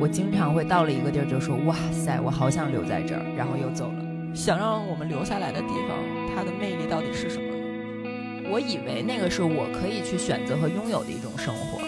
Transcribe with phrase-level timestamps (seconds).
[0.00, 4.04] 我经常会到了一个地儿就说哇塞，我好想留在这儿，然后又走了。
[4.32, 5.98] 想让我们留下来的地方，
[6.34, 8.48] 它的魅力到底是什么呢？
[8.48, 11.80] 我以为那个是我可以去选择和拥有的一种生活，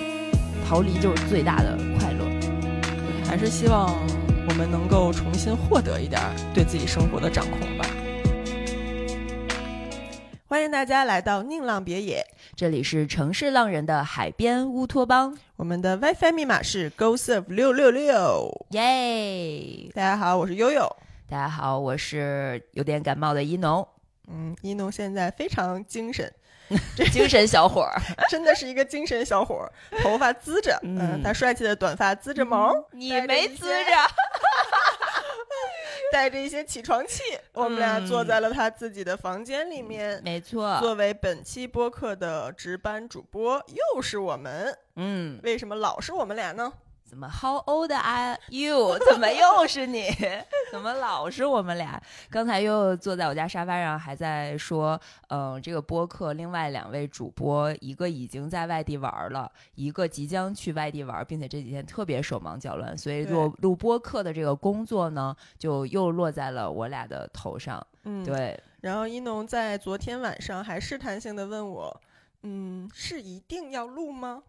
[0.66, 2.26] 逃离就是最大的快乐。
[3.24, 3.94] 还是希望
[4.48, 6.20] 我们能够重新获得一点
[6.52, 7.86] 对自己生活的掌控吧。
[10.48, 12.26] 欢迎大家来到宁浪别野，
[12.60, 15.34] 这里是城市浪人的海边乌托邦。
[15.56, 19.90] 我们的 WiFi 密码是 GoServe 六六六，耶！
[19.94, 20.86] 大家好，我是悠悠。
[21.26, 23.88] 大家好，我是有点感冒的一农。
[24.28, 26.30] 嗯，一农现在非常精神，
[27.10, 33.90] 精神小伙儿，真的是一个精神小伙儿，头发滋着，嗯，他帅气的短发滋着毛，你没滋着。
[36.12, 40.20] 带着一些起床气，我们俩坐在了他自己的房间里面。
[40.24, 43.62] 没错，作为本期播客的值班主播，
[43.94, 44.76] 又是我们。
[44.96, 46.72] 嗯，为什么老是我们俩呢？
[47.10, 48.96] 怎么？How old are you？
[49.00, 50.04] 怎么又是你？
[50.70, 52.00] 怎么老是我们俩？
[52.30, 67.84] 刚才又坐在我家沙发上，还在说，嗯，这个播客另外两位主播，一个已经在外地玩了，一个即将去外地玩，并且这几天特别手忙脚乱，所以录录播客的这个工作呢，就又落在了我俩的头上。
[68.04, 68.56] 嗯，对。
[68.82, 72.00] 然后一农在昨天晚上还试探性的问我，
[72.44, 74.44] 嗯，是一定要录吗？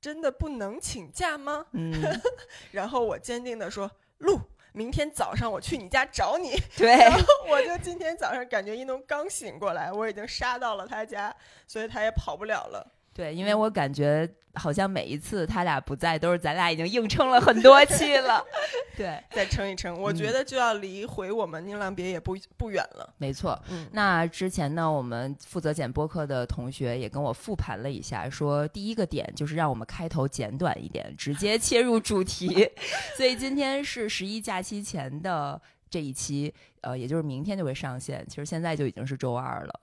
[0.00, 1.66] 真的不能请假吗？
[1.72, 1.92] 嗯，
[2.72, 4.40] 然后我坚定的说，录，
[4.72, 6.56] 明天早上我去你家找你。
[6.76, 11.34] 对，然后我就今天早上感觉一农刚醒过来，我已经杀到了他家，
[11.66, 12.94] 所以他也跑不了了。
[13.18, 18.40] 对，因为我感觉好像每一次他俩不在，都是咱俩已经硬撑了很多期了。
[18.96, 23.12] 对，再撑一撑，我觉得就要离回我们宁浪别也不不远了。
[23.18, 32.70] 没错，嗯，那之前呢，我们负责剪播客的同学也跟我复盘了一下，说第一个点就是让我们开头简短一点，直接切入主题。
[33.18, 38.24] 所以今天是十一假期前的这一期，呃，也就是明天就会上线。
[38.28, 39.80] 其实现在就已经是周二了。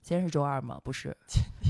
[0.00, 0.80] 今天是周二吗？
[0.82, 1.14] 不是，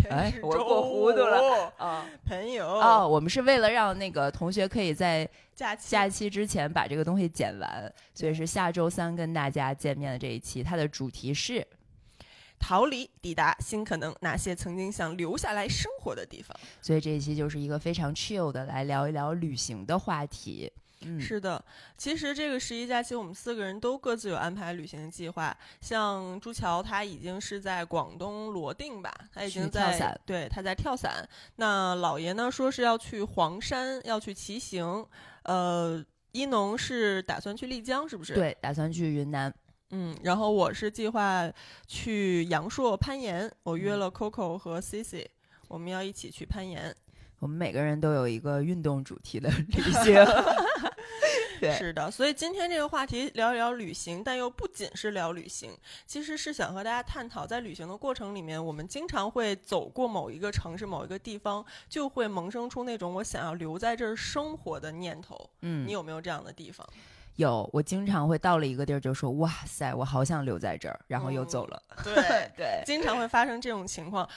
[0.09, 10.62] 哎，我过糊涂了啊，朋友啊，我们是为了让那个同学可以在假期假期之前把这个东西剪完，所以是下周三跟大家见面的这一期。
[10.62, 11.66] 它的主题是
[12.61, 16.56] 逃离，抵达新可能，哪些曾经想留下来生活的地方。
[16.81, 20.72] 所以这一期就是一个非常 chill 的来聊一聊旅行的话题。
[21.20, 21.64] 是的，
[21.97, 25.56] 其实这个十一假期，我们四个人都各自有安排旅行计划。
[25.81, 31.28] 像朱桥，他已经是在广东罗定吧，他已经在对他在跳伞。
[31.56, 35.06] 那老爷呢，说是要去黄山，要去骑行。
[35.44, 38.34] 呃，一农是打算去丽江，是不是？
[38.34, 39.54] 对，打算去云南。
[39.91, 41.50] 嗯，然后我是计划
[41.86, 45.26] 去阳朔攀岩，我约了 Coco 和 Cici，
[45.69, 46.94] 我们要一起去攀岩。
[47.38, 50.25] 我们每个人都有一个运动主题的 旅行，
[51.60, 52.10] 对，是的。
[52.10, 55.71] 所以今天这个话题聊一聊旅行，但又不仅是聊旅行，
[56.06, 65.48] 其实是想和大家探讨，在旅行的过程里面，我们经常会走过某一个城市、某一个地方，就会萌生出那种我想要留在这儿生活的念头。
[65.60, 66.87] 嗯，你有没有这样的地方？
[67.37, 71.81] 有，我经常会到了一个地儿就说：“哇塞，我好想留在这儿”，然后又走了。
[72.03, 72.15] 对
[72.56, 74.28] 对，经常会发生这种情况。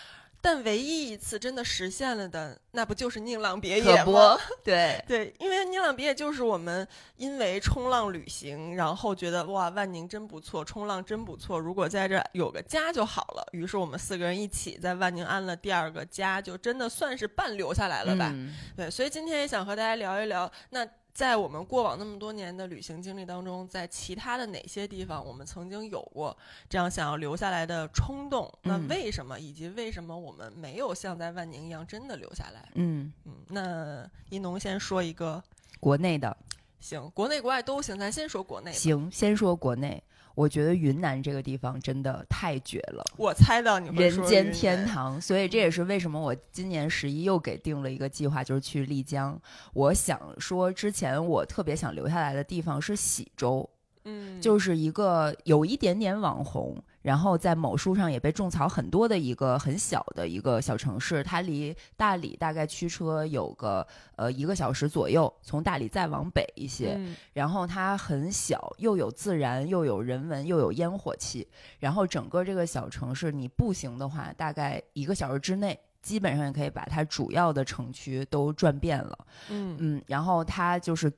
[0.42, 4.38] 但唯一一次真的实现了的，那不就是宁浪别野吗？
[4.64, 6.88] 对对，因为宁浪别野就是我们
[7.18, 13.48] 因为冲浪旅行，然后觉得哇万宁真不错，冲浪真不错，如果在这有个家就好了。
[13.52, 18.34] 于是我们四个人一起在万宁安了第二个家，就真的算是半留下来了吧？
[18.76, 20.88] 对，所以今天也想和大家聊一聊那。
[21.14, 26.36] 在我们过往那么多年的旅行经历当中，在其他的哪些地方我们曾经有过
[26.70, 28.52] 这样想要留下来的冲动？
[28.64, 29.40] 那为什么？
[29.40, 32.70] 以及为什么我们没有像在万宁一样真的留下来？
[32.76, 35.44] 嗯嗯，那一农先说一个
[35.80, 36.36] 国内的，
[36.80, 38.72] 行，国内国外都行，咱先说国内。
[38.72, 40.02] 行，先说国内。
[40.36, 49.40] 我觉得云南这个地方真的太绝了，我猜到你们人间天堂，所以这也是为什么我今年十一又给定了一个计划，就是去丽江。
[49.74, 53.70] 我想说，之前我特别想留下来的地方是喜洲。
[54.04, 67.00] 嗯，就是一个有一点点网红，然后在某书上也被种草很多的一个很小的一个小城市，它离大理大概驱车有个呃一个小时左右，从大理再往北一些，
[67.34, 79.28] 然后它很小，又有自然，又有人文，又有烟火气，然后整个这个小城市你步行的话，大概一个小时之内，基本上也可以把它主要的城区都转遍了。
[79.50, 81.12] 嗯嗯，然后它就是，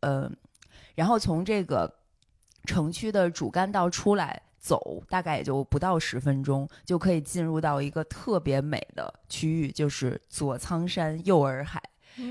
[0.00, 0.30] 呃，
[0.94, 1.90] 然后从这个。
[2.64, 11.82] 城区的主干道出来走，大概也就不到十分钟，就可以进入到一个特别美的区域，就是左苍山右洱海。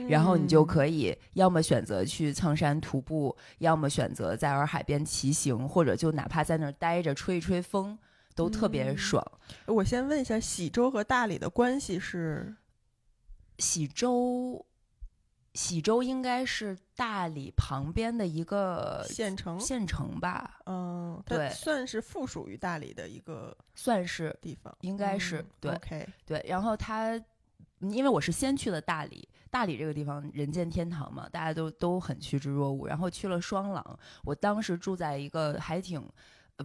[0.10, 7.98] 然后你就可以要么选择去苍山徒步，要么选择在洱海边骑行，或者就哪怕在那儿待着吹一吹风，
[8.36, 9.26] 都特别爽。
[9.66, 12.56] 我先问一下，喜洲和大理的关系是？
[13.58, 14.66] 喜洲。
[15.54, 20.60] 喜洲应该是大理旁边的一个县城，县城吧？
[20.66, 26.46] 嗯，对，算是附属于大理的一个，算是地方，应该是对，OK，对。
[26.48, 27.20] 然后他，
[27.80, 32.88] 因为我是先去了大理，大理这个地方人间天堂嘛，大家都都很趋之若鹜。
[32.88, 36.08] 然后去了双廊，我当时住在一个还挺。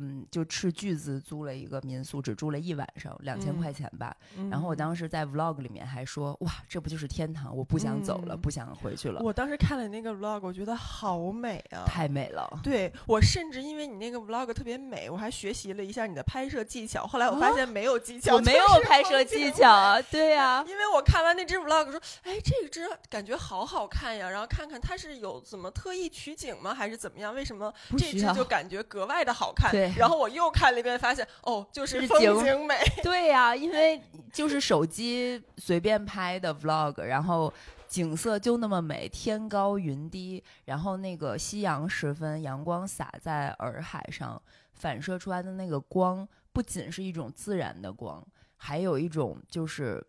[0.00, 4.14] 嗯，就斥巨资租了一个民宿，只住了一晚上，两千块钱吧。
[4.50, 7.56] 然后我当时在 vlog 里面还说：“哇，这不就是天堂？
[7.56, 12.48] 我不想走了，不想回去了。”我当时看了那个 vlog，我觉得好美啊，太美了。
[12.62, 17.06] 对我甚至因为你那个 vlog 特别美，我还学习了一下你的拍摄技巧。
[17.06, 20.02] 后来我发现没有技巧，我没有拍摄技巧啊。
[20.02, 26.74] 对呀， 因为我看完那只 vlog 说：“哎，这只感觉好好看呀。”然后看看它是有怎么特意取景吗？
[26.74, 27.32] 还是怎么样？
[27.32, 29.70] 为什么这只就感觉格外的好看？
[29.70, 29.83] 对。
[29.96, 30.74] 然后我又看。
[30.74, 32.74] 了一遍，发现哦，就是风景美。
[33.02, 34.02] 对呀，因为
[34.32, 37.52] 就是手机随便拍的 vlog，然后
[37.86, 44.40] 景色就那么美，天高云低，然后那个夕阳时分，阳光洒在洱海上，
[44.72, 48.26] 反射出来的那个光，不仅是一种自然的光，
[48.56, 50.04] 还有一种就是。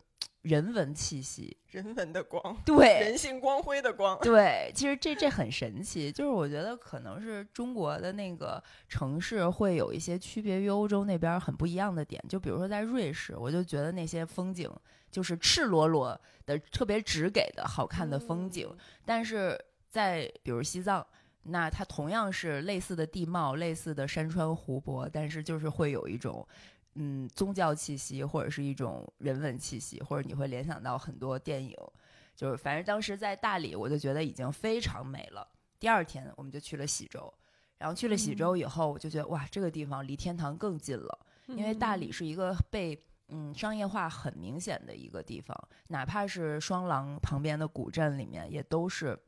[0.46, 4.70] 人文气息，人文的光，对，人性光辉的光，对。
[4.72, 12.22] 其实这这很神奇，就是我觉得可能是中国的那个城市会有一些区别于欧洲那边很不一样的点。
[12.28, 14.70] 就比如说在瑞士，我就觉得那些风景
[15.10, 18.72] 就是赤裸裸的、特别直给的好看的风景。
[19.04, 19.60] 但是
[19.90, 21.04] 在比如西藏，
[21.42, 26.46] 那它同样是类似的地貌、类似的山川湖泊，但是就是会有一种。
[26.98, 31.76] 嗯，宗教气息或者是一种人文气息，或者你会联想到很多电影，
[32.34, 35.46] 就是反正当时在大理，我就觉得已经非常美了。
[35.78, 37.32] 第二天我们就去了喜洲，
[37.78, 45.54] 然后去了喜洲以后，我就觉得哇，这个地方离天堂更近了，因为大理是一个被嗯商业化很明显的一个地方，
[45.88, 49.18] 哪怕是双廊旁边的古镇里面也都是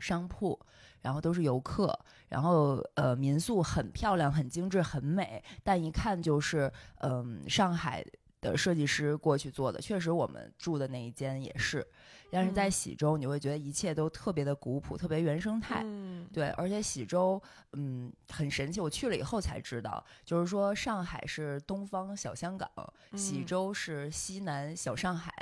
[0.00, 0.58] 商铺。
[1.02, 1.98] 然后都是游客，
[2.28, 8.04] 然后呃民宿很漂亮、很精致、很美，但一看就是嗯上海
[8.40, 9.80] 的设计师过去做的。
[9.80, 11.86] 确实，我们住的那一间也是，
[12.30, 15.82] 但是在喜洲你会觉得一切都特别的古朴、特别原生态。
[15.84, 17.40] 嗯对，而且喜洲
[17.72, 22.70] 嗯很神奇，我去了以后才知道，就是说上海是东方小香港，
[23.16, 25.32] 喜洲是西南小上海。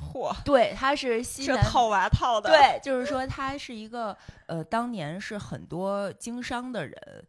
[0.00, 4.16] 嚯，对，他是西南套娃套的，对，就是说他是一个
[4.46, 7.24] 呃，当年是很多经商的人。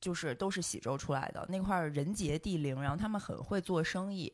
[0.00, 4.32] 就是都是喜洲出来的那块儿人杰地灵，然后他们很会做生意，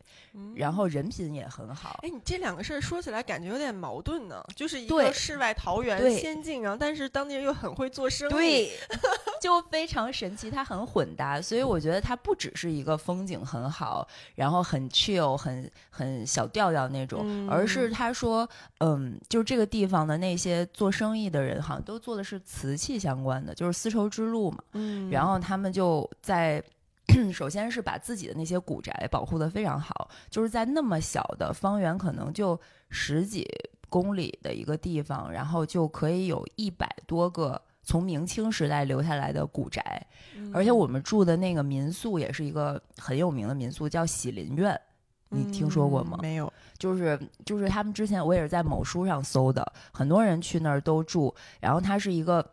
[0.57, 2.01] 然后人品也很好。
[2.03, 8.73] 哎，你这两个事儿说起来感觉有点矛盾呢，就是一个世外桃源、仙境，然后但是当地人又很会做生意，对，
[9.41, 11.41] 就非常神奇，它很混搭。
[11.41, 18.49] 所以我觉得它不只是一个风景很好，然后很 chill、很很小调调那种，而是他说，
[18.79, 25.53] 嗯，就是这个地方的那些做生意的人，好像都做的是瓷器相关的，就是丝绸之路嘛，嗯，然后他。
[25.53, 26.61] 他们就在，
[27.33, 32.59] 首先是把自己的那些古宅保护的非常好，就是在那么小的方圆，可能就
[32.91, 33.47] 十几
[33.89, 40.05] 公里的一个地方，然后就可以有一百多个从明清时代留下来的古宅，
[40.53, 44.81] 而且我们住的那个民宿也是一个很有名的民宿，叫喜林苑，
[45.29, 46.19] 你听说过吗？
[46.23, 52.45] 没有，就是就是他们之前我也是在某书上搜的，很多人去那儿都住，然后它是一个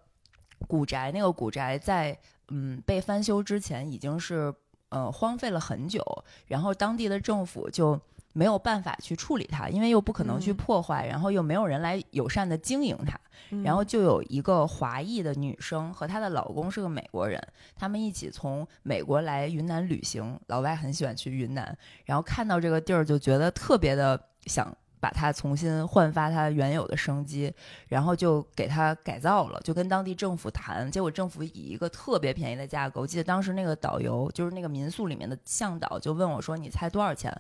[0.68, 2.18] 古宅，那个古宅在。
[2.50, 4.54] 嗯，被翻修之前已经是
[4.90, 6.04] 呃荒废了很久，
[6.48, 8.00] 然后当地的政府就
[8.34, 13.20] 没有办法去处理它，因为又不可能去破坏，然后又没有人来友善的经营它，
[13.64, 17.42] 然后就有一个华裔的女生和她的老公是个美国人，
[17.76, 24.76] 他们一起从美国来云南旅行，老外很喜欢去云南，然后看到这个地儿就觉得特别的想。
[25.00, 27.54] 把它重新焕发它原有的生机，
[27.88, 37.34] 然后就给它改造了，就跟当地政府谈，结果政府以一个特别便宜的价格，我记得当时那个导游就是那个民宿里面的向导就问我说：“你猜多少钱？”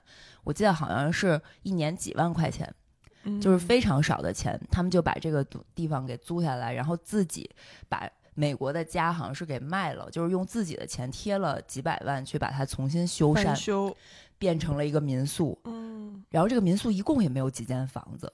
[0.44, 2.74] 我记得好像是一年几万块钱，
[3.42, 7.50] 就是非常少的钱，他们就把这个地方给租下来，然后自己
[7.88, 13.54] 把美国的家好像是给卖了，就是用自己的钱贴了几百万去把它重新修缮。
[13.54, 13.94] 修。
[14.40, 18.32] 变成了一个民宿，嗯，然后这个民宿一共也没有几间房子，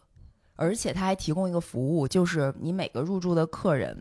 [0.56, 4.00] 而且他还提供一个服务，就是你每个入住的客人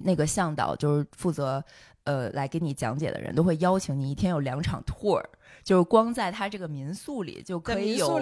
[0.00, 1.64] 那个向导就是负责
[2.04, 5.22] 呃来给你讲解的人，都会邀请你一天有两场 tour，
[5.62, 8.20] 就是光在他这个民宿里就可以有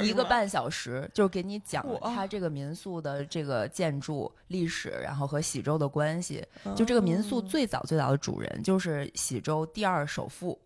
[0.00, 6.42] 一个半小时，就是给你讲他这个民宿的这个建筑历史，然后和喜洲的关系。
[6.74, 10.58] 就这个民宿最早最早的主人就是喜洲第二首富。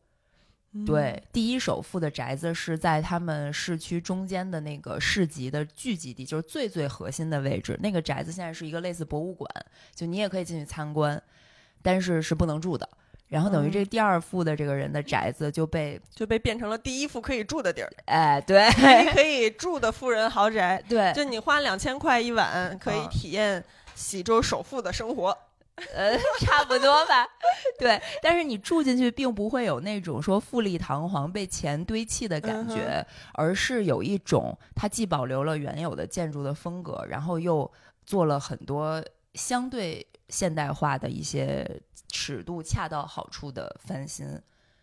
[0.87, 7.77] 对，第一首富的宅子是在他们市区中间的那个市集的聚集地，就是最最核心的位置。
[7.83, 9.49] 那个宅子现在是一个类似博物馆，
[9.95, 11.21] 就你也可以进去参观，
[11.83, 12.89] 但是是不能住的。
[13.27, 17.93] 然后等于这第二富的这个人的宅子就被就被变成了第一富可以住的地儿。
[18.07, 18.71] 哎，对，
[19.13, 20.81] 可以住的富人豪宅。
[20.89, 23.65] 对，就你花两千块一晚，可以体验
[23.97, 25.37] 喜洲首富的生活。
[25.95, 27.27] 呃， 差不多吧，
[27.79, 28.01] 对。
[28.23, 37.71] 但是你住进去，并不会有那种说富丽堂皇、被钱堆砌的感觉，而是有一种它既保留了原有的建筑的风格，然后又
[38.05, 39.03] 做了很多
[39.35, 44.27] 相对现代化的一些尺度恰到好处的翻新。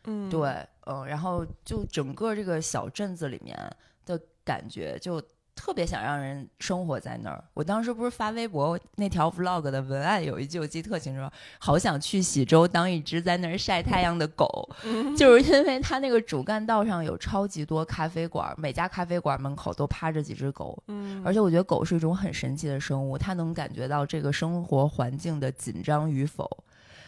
[0.06, 3.58] 嗯，对，嗯，然后就整个这个小镇子里面
[4.06, 5.22] 的感觉就。
[5.57, 7.43] 特别想让人生活在那儿。
[7.55, 14.69] 我当时不是发微博那条 vlog 的文案有一句我记得特清楚，好想去喜洲当一只在那儿晒太阳的狗，
[15.17, 20.81] 就是因为它那个主干道上有超级多咖啡馆，每家咖啡馆门口都趴着几只狗。
[20.87, 26.47] 嗯，而且我觉得狗是一种很神奇的生物，它能感觉到这个生活环境的紧张与否，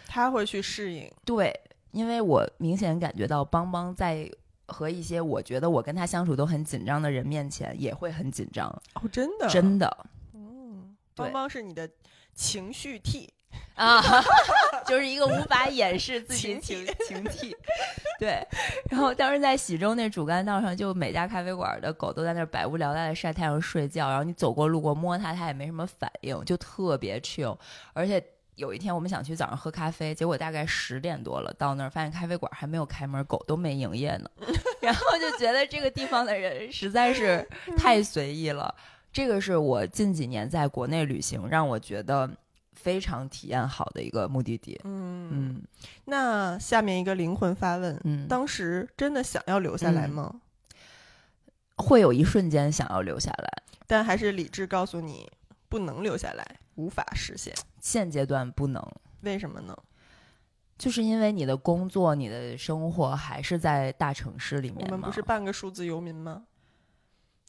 [0.07, 1.09] 它会去适应。
[1.23, 1.53] 对，
[1.91, 4.29] 因为我明显感觉到邦邦在。
[4.69, 11.89] 和一些我觉得我跟他相处都很紧张的人面前，也会很紧张哦，真的，真的，嗯，邦邦是你的
[12.33, 13.33] 情绪 T
[13.75, 14.01] 啊，
[14.87, 17.55] 就是一个无法掩饰自己情情替，
[18.19, 18.45] 对。
[18.89, 27.57] 然后当时在喜洲那主干道上，就每家咖啡馆的狗都在那儿百无聊赖的晒太阳睡觉，然后你走过路过摸它，它也没什么反应，就特别 chill，
[27.93, 28.23] 而且。
[28.59, 34.29] 有一天我们想去早上喝咖啡，结果大概十点多了，到那儿发现咖啡馆还没有开门，狗都没营业呢。
[34.81, 37.47] 然后就觉得这个地方的人实在是
[37.77, 38.75] 太随意了。
[39.13, 42.29] 这个是我近几年在国内旅行让我觉得
[42.73, 44.79] 非常体验好的一个目的地。
[44.83, 45.61] 嗯嗯。
[46.05, 50.41] 那下面一个灵魂发问：嗯，当时真的想要留下来吗？
[51.77, 55.31] 会有一瞬间想要留下来，但还是理智告诉你
[55.69, 56.45] 不能留下来。
[56.79, 58.81] 无法实现，现阶段不能。
[59.23, 59.77] 为什么呢？
[60.77, 64.79] 就是因为你的工作、你的生活还是在大城市里面。
[64.85, 66.45] 我们不是半个数字游民吗？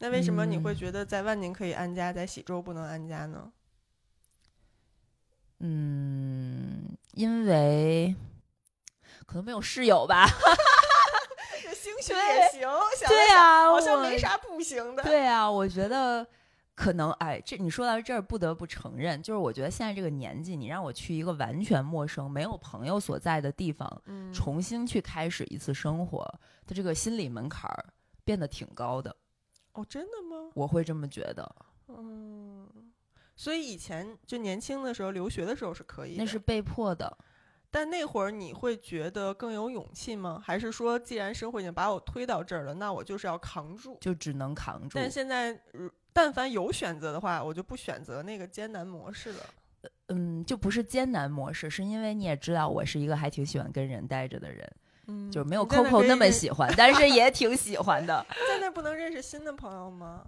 [0.00, 3.52] 那为什么你会觉得在万宁可以安家，在喜洲不能安家呢？
[5.60, 8.16] 嗯，因为
[9.26, 10.26] 可能没有室友吧。
[11.72, 12.68] 兴许也行，
[13.06, 15.04] 对呀，好像没啥不行的。
[15.04, 16.26] 对啊，我觉得。
[16.80, 26.20] 可能哎，这你说到这儿，不得不承认，就是我觉得现在这个年纪，你让我去一个完全陌生、没有朋友所在的地方，嗯，重新去开始一次生活
[26.66, 27.84] 的这个心理门槛儿
[28.24, 29.14] 变得挺高的。
[29.72, 30.50] 哦，真的吗？
[30.54, 31.54] 我会这么觉得。
[31.88, 32.66] 嗯，
[33.36, 37.14] 所以以前就年轻的时候留学的时候是可以，那是被迫的。
[37.70, 40.42] 但那会儿你会觉得更有勇气吗？
[40.42, 44.96] 还是说，既然生活已经把我推到这儿了，那我就是要扛住，就只能扛住？
[44.98, 45.60] 但现在。
[46.12, 49.46] 但凡有选择的话，我就不选择那个艰难模式了。
[50.08, 54.70] 嗯，就不是艰难模式，是因为你也知道，我是一个还挺喜欢跟人待着的人。
[55.06, 58.26] 嗯，就没有 Coco 那么喜欢，但是也挺喜欢的。
[58.48, 60.26] 在那不能认识新的朋友吗？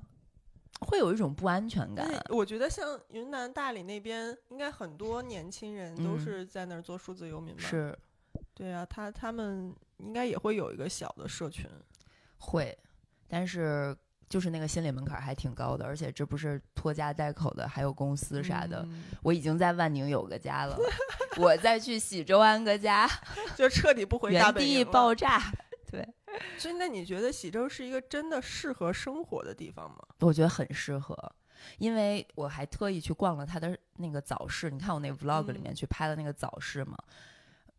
[0.81, 2.09] 会有一种不安全感。
[2.31, 7.63] 我觉得像云南大理那边，应该很多年轻人都是在那儿做数字游民吧？
[7.63, 7.97] 是，
[8.55, 11.69] 对啊，他他们应该也会有一个小的社群。
[12.39, 12.77] 会，
[13.29, 13.97] 但是。
[14.33, 18.89] 就是那个心理门槛还挺高的，而且这不是拖家带口的，还有公司啥的。
[19.23, 20.75] 我已经在万宁有个家了，
[21.37, 23.07] 我再去喜洲安个家，
[23.55, 25.53] 就彻底不回原地爆炸。
[25.91, 26.09] 对，
[26.57, 29.99] 所以那你觉得喜洲是一个真的适合生活的地方吗？
[30.21, 31.15] 我觉得很适合，
[31.77, 34.71] 因为我还特意去逛了他的那个早市。
[34.71, 36.97] 你看我那 vlog 里面去拍的那个早市嘛。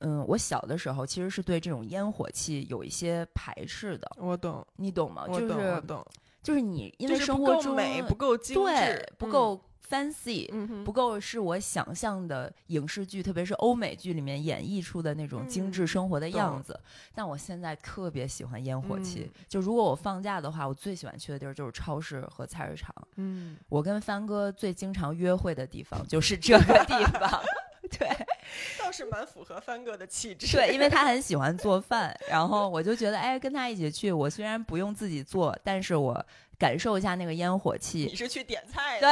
[0.06, 4.08] 嗯，我小的时候其实是对这种烟火气有一些排斥的。
[4.18, 5.26] 我懂，你懂吗？
[5.28, 6.06] 就是我懂。
[6.44, 9.60] 就是你，因为生活中美不够精致，不够
[9.90, 10.48] fancy，
[10.84, 16.80] 不够是我想象的影视剧，特别是欧美剧里面演绎出的那种精致生活的样子。
[17.16, 19.32] 但我现在特别喜欢烟火气。
[19.48, 22.94] 就如果我放假的话，我最喜欢去的地儿就是超市和菜市场。
[23.16, 27.42] 嗯，我跟帆哥最经常约会的地方就是这个地方。
[28.00, 28.08] 对，
[28.80, 30.56] 倒是蛮符合帆哥的气质。
[30.56, 36.26] 对，因为他很喜欢做 饭，然后我就觉得，哎，跟他一起去，我虽然不用自己做，但是我
[36.58, 38.06] 感受一下那个烟火气。
[38.10, 39.08] 你是去点菜的？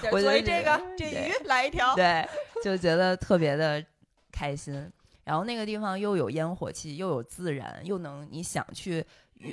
[0.00, 2.26] 对，我觉得这个这鱼来一条，对，
[2.62, 3.84] 就觉得特别的
[4.32, 4.90] 开心。
[5.28, 9.04] 然后那个地方又有烟火气，又有自然，又能你想去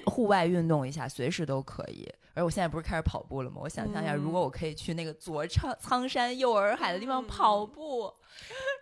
[0.05, 2.09] 户外运动一下，随时都可以。
[2.33, 3.57] 而我现在不是开始跑步了吗？
[3.59, 8.09] 我想象一下，如果我可以去那个左苍苍山右洱海的地方跑步，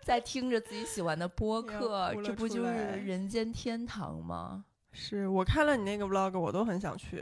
[0.04, 4.64] 在听着自己喜欢的播客，这不就是人间天堂吗？
[4.92, 7.20] 是我看了你那个 vlog，我都很想去。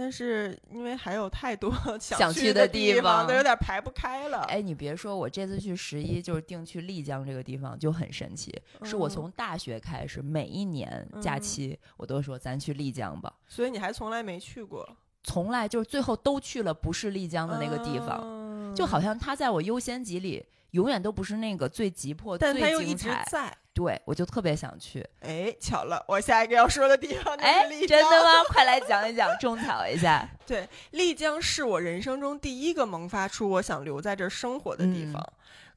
[0.00, 4.42] 但是因为还有太多 想去的地方，都有点排不开了。
[4.42, 13.34] 哎，你别说，我这次去十一就是定去丽江这个地方就很神奇，是我从大学开始每一年假期我都说咱去丽江吧。
[13.48, 14.88] 所以你还从来没去过？
[15.24, 23.52] 从来就是最后都去了不是丽江的那个地方，就好像它在我优先级里永远都不是那个最急迫、但它又一直在。
[23.78, 25.06] 对，我就特别想去。
[25.20, 28.42] 哎，巧了，我下一个要说的地方哎，真的吗？
[28.50, 30.28] 快来讲一讲，种草一下。
[30.44, 35.24] 对，丽江是我人生中第一个萌发出我想留在这儿生活的地方。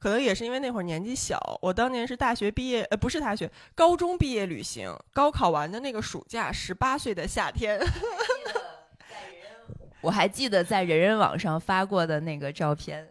[0.00, 7.78] 可能也是因为那会儿年纪小，我当年是大学毕业，呃，不是大学，高中毕业旅行，高考完的那个暑假，十八岁的夏天。
[10.00, 13.08] 我 还记得在人人网上发过的那个照片。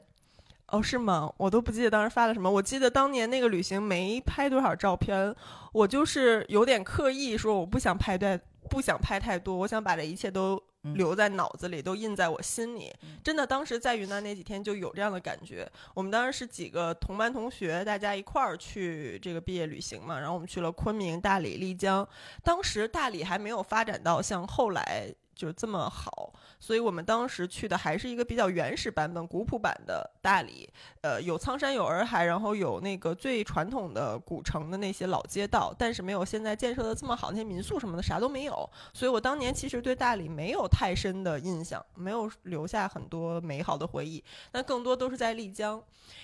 [0.71, 1.31] 哦，是吗？
[1.37, 2.49] 我都不记得当时发了什么。
[2.49, 5.35] 我记得当年那个旅行没拍多少照片，
[5.73, 10.61] 我就是有点刻意说我不想拍太不想拍太多，我想把这一切都
[10.95, 12.89] 留在脑子里，都印在我心里。
[13.21, 15.69] 真的，当时在云南那几天就有这样的感觉。
[15.93, 22.07] 我们当时是几个同班同学，大家一块儿去这个毕业旅行嘛，然后我们去了昆明、大理、丽江。
[22.43, 25.13] 当时大理还没有发展到像后来。
[25.41, 30.69] 就这么好，所以我们当时去的还是一个比较原始版本、古朴版的大理。
[31.01, 38.69] 呃，有苍山，有洱海，然后有那个最传统的古城的那些老街道，但是没有现在建设的这么好，那些民宿什么的啥都没有。
[38.93, 44.23] 所以我当年其实对大理没有太深的印象，没有留下很多美好的回忆。
[44.51, 45.83] 但更多都是在丽江，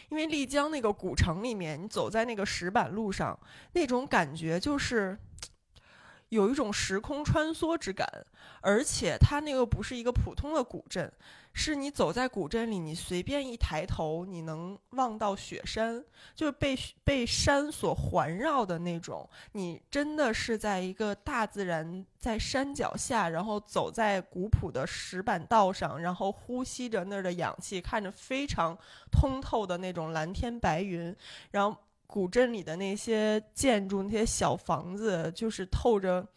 [0.09, 3.39] 因为丽江那个古城里面，你走在那个石板路上，
[3.73, 5.17] 那种感觉就是。
[6.29, 8.07] 有一种时空穿梭之感，
[8.61, 11.11] 而且它那个不是一个普通的古镇，
[11.53, 16.03] 是你走在古镇里，你随便一抬头，你能望到雪山，
[16.35, 19.27] 就是被被山所环绕的那种。
[19.53, 28.77] 你真的是在一个大自然在山脚下，然后走在古朴的石板道上，然后呼吸着那儿的氧气，看着非常
[29.09, 31.15] 通透的那种蓝天白云，
[31.51, 31.77] 然后。
[32.07, 36.27] 古镇里的那些建筑，那些小房子，就是透着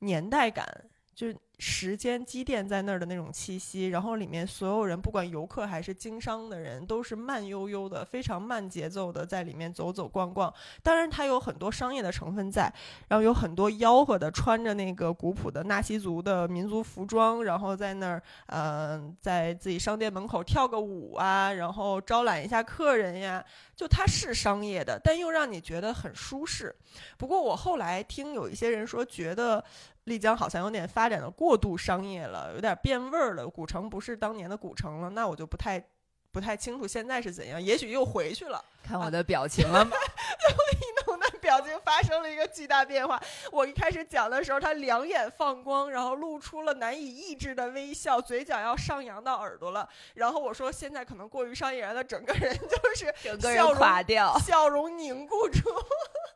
[0.00, 0.66] 年代感，
[1.14, 1.32] 就。
[1.58, 10.52] 时间积淀在那儿的那种气息，然后里面所有人，不管游客还是经商的人，都是慢悠悠的、非常慢节奏的在里面走走逛逛。
[10.82, 12.70] 当然，它有很多商业的成分在，
[13.08, 23.42] 然后有很多吆喝的，穿着那个古朴的纳西族的民族服装，然后在那儿，嗯，在自己商店门口跳个舞啊，然后招揽一下客人呀。
[23.74, 26.74] 就它是商业的，但又让你觉得很舒适。
[27.16, 29.64] 不过我后来听有一些人说，觉得。
[30.06, 33.48] 丽江好像有点发展的过度商业了，有点变味儿了。
[33.48, 35.84] 古城不是当年的古城了，那我就不太
[36.30, 37.60] 不太清楚现在是怎样。
[37.60, 38.64] 也许又回去了。
[38.84, 39.90] 看我的表情了吗？
[39.96, 43.20] 刘一农的表情发生了一个巨大变化。
[43.50, 49.88] 我一开始讲的时候，他两眼放光，然后露出了难以抑制的微笑，嘴角要上扬到耳朵了。
[50.14, 55.58] 然后我说，现在可能过于商业了，整个人就是整个人垮掉，笑容凝固住。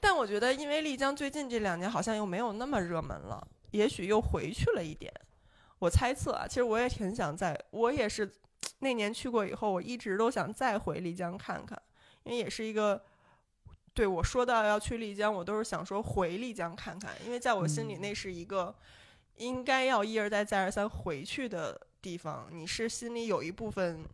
[0.00, 5.12] 但我觉得，因为丽江最近这两年好像又没有那么热门了，也许又回去了一点。
[5.78, 8.30] 我猜测啊，其实我也挺想再，我也是
[8.78, 11.80] 那年去过以后，我一直都想再回丽江看看，
[12.24, 13.02] 因为也是一个
[13.92, 18.74] 对我说到要去丽江，我都是想说回丽江看看，因为在我心里那是一个
[19.36, 22.48] 应该要一而再再而三回去的地方。
[22.50, 24.04] 你是心里有一部分。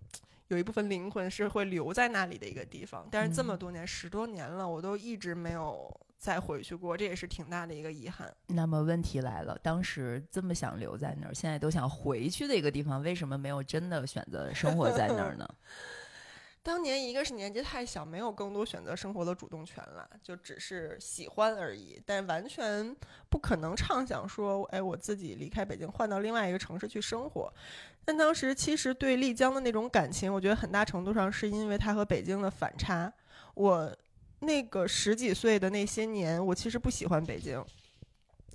[0.49, 8.33] 有一部分灵魂是会留在那里的一个地方，但是这么多年，十多年了，我都一直没有再回去过，这也是挺大的一个遗憾。
[8.49, 15.49] 那么问题来了，当时这么想留在那儿，现在都想回去的一个地方，为什么没有真的选择生活在那儿呢？
[16.65, 22.95] 当年一个是年纪太小，没有更多选择生活的主动权了，就只是喜欢而已，但完全
[23.29, 27.53] 不可能畅想说，哎，我自己离开北京，换到另外一个城市去生活。
[28.05, 33.13] 但当时其实对丽江的那种感情，我觉得很大程度上是因为它和北京的反差。
[33.55, 33.95] 我
[34.39, 37.65] 那个十几岁的那些年，我其实不喜欢北京。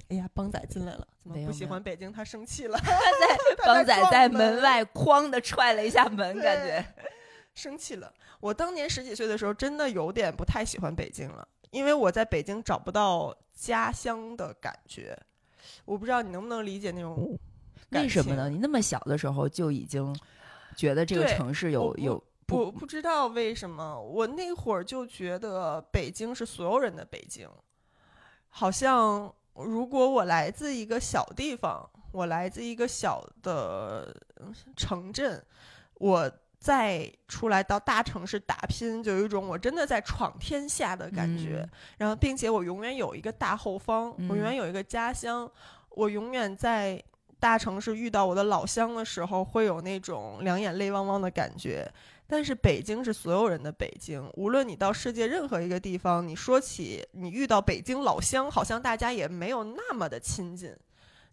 [0.08, 2.10] 哎呀，邦仔进来了，怎么不喜欢北京？
[2.12, 2.80] 他生气了。
[2.80, 6.86] 在邦仔在门外哐的踹了一下门，感觉。
[7.58, 8.14] 生气了。
[8.40, 15.18] 我当年十几岁的时候，真的有点不太喜欢北京了，因为我在北京找不到家乡的感觉。
[15.84, 17.38] 我不知道你能不能理解那种。
[17.90, 18.48] 为什么呢？
[18.48, 20.16] 你那么小的时候就已经
[20.76, 27.50] 觉得这个城市有有不不知道为什么，我那会儿就觉得北京是所有人的北京，
[28.50, 34.16] 好像如果我来自一个小地方，我来自一个小的
[34.76, 35.44] 城镇，
[35.96, 36.32] 我。
[36.60, 41.68] 再出来到大城市打拼，就有一种我真的在闯天下的感觉。
[41.98, 45.50] 然后，并且我永远有一个大后方，我永远有一个家乡。
[45.90, 47.02] 我永远在
[47.40, 51.92] 大城市遇到我的老乡的时候，会有那种两眼泪汪汪的感觉。
[52.28, 60.76] 但是北京是所有人的北京，无论你到世界任何一个地方，你说起你遇到北京老乡，好像大家也没有那么的亲近。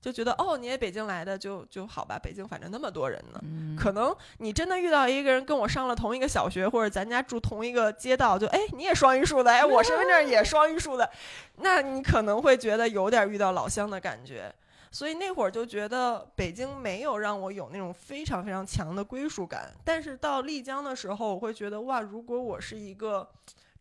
[0.04, 2.18] 就觉得哦，你也北京来的，就就好吧。
[2.22, 3.40] 北京反正那么多人呢，
[3.74, 11.10] 可能你真的遇到一个人跟我上了同一个小学，或者咱家住同一个街道，就哎，你也双榆树的，哎，我身份证也双榆树的，
[11.56, 14.54] 那你可能会觉得有点遇到老乡的感觉。
[14.90, 19.72] 所以那会儿就觉得北京没有让我有那种非常非常强的归属感。
[19.84, 23.26] 但是到丽江的时候，我会觉得哇，如果我是一个，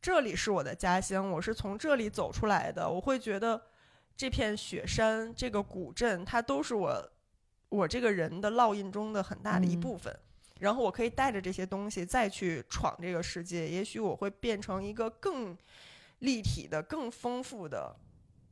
[0.01, 3.61] 这里是我的家乡，我是从这里走出来的，我会觉得。
[4.15, 7.11] 这片雪山，这个古镇，它都是我
[7.69, 10.15] 我这个人的烙印中的很大的一部分。
[10.59, 15.57] 然后我可以带着这些东西再去闯这个世界，也许我会变成一个更
[16.19, 17.93] 立体的、更丰富的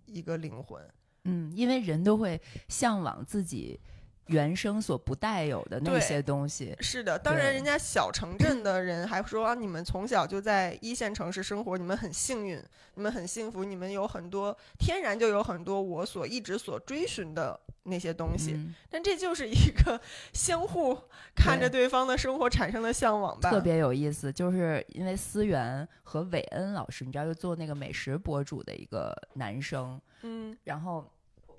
[0.05, 0.83] 一个灵魂。
[1.23, 3.79] 嗯，因为人都会向往自己。
[4.27, 12.61] 原生所不带有的那些东西是的，当然，人家小城镇的人还说啊，你们从小就在一线城市生活，你们很幸运，
[12.95, 18.57] 你们很幸福，你们有很多天然就有很多我所一直所追寻的那些东西。
[18.89, 19.99] 但这就是一个
[20.31, 20.97] 相互
[21.35, 23.49] 看着对方的生活产生的向往吧。
[23.49, 31.11] 特别有意思，就是因为思源和韦恩老师，你知道，就做那个美食博主的一个男生，嗯，然后。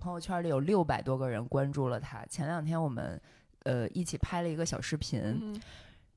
[0.03, 2.27] 朋友圈里有六百多个人关注了他。
[2.27, 3.21] 前两天我们，
[3.63, 5.61] 呃，一起拍了一个小视频。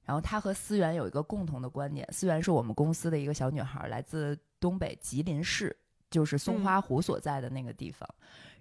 [0.03, 2.07] 然后他和思源有一个共同的观点。
[2.11, 5.75] 思源是我们公司的一个小女孩，来自东北吉林市，
[6.09, 8.07] 就是松花湖所在的那个地方。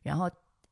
[0.02, 0.30] 然后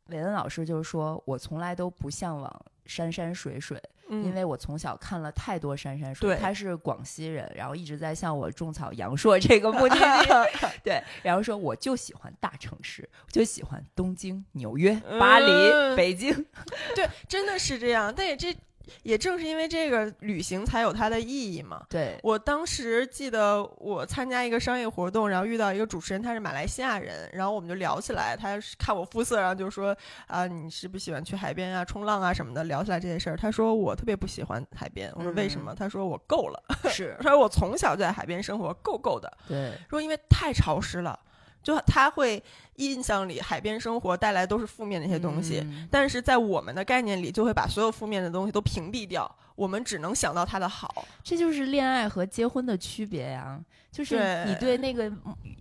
[0.09, 3.81] 韦恩老师就是说，我从来都不向往山山水水。
[4.11, 10.51] 因为我从小看了太多山山水，他是广西人，然后一直在向我种草阳朔这个目的地，
[10.85, 16.31] 对，然后说我就喜欢大城市，就喜欢东京、纽约、巴黎、北京，
[16.95, 18.55] 对，真的是这样，但也这。
[19.03, 21.85] 也正是因为这个旅行才有它的意义嘛。
[21.89, 28.37] 对我当时记得我参加一个商业活动，然后遇到一个主持人，他是马来西亚人，然后我们就聊起来。
[28.37, 32.65] 他看我肤色，然后就说啊，你是不是喜欢去海边啊、冲浪啊什么的？
[32.65, 35.13] 聊起来这些事儿，他说我特别不喜欢海边。
[35.15, 35.75] 我说为什么？
[35.75, 36.63] 他说我够了。
[36.91, 39.33] 是， 他说我从小就在海边生活，够够的。
[39.49, 41.19] 对，说因为太潮湿了。
[41.63, 42.43] 就他会
[42.77, 51.07] 印象里海边生活带来都是负面的一些东西，但是在我们的概念里，就会把所有负面的东西都屏蔽掉，我们只能想到他的好。
[51.23, 55.11] 这就是恋爱和结婚的区别呀，就是你对那个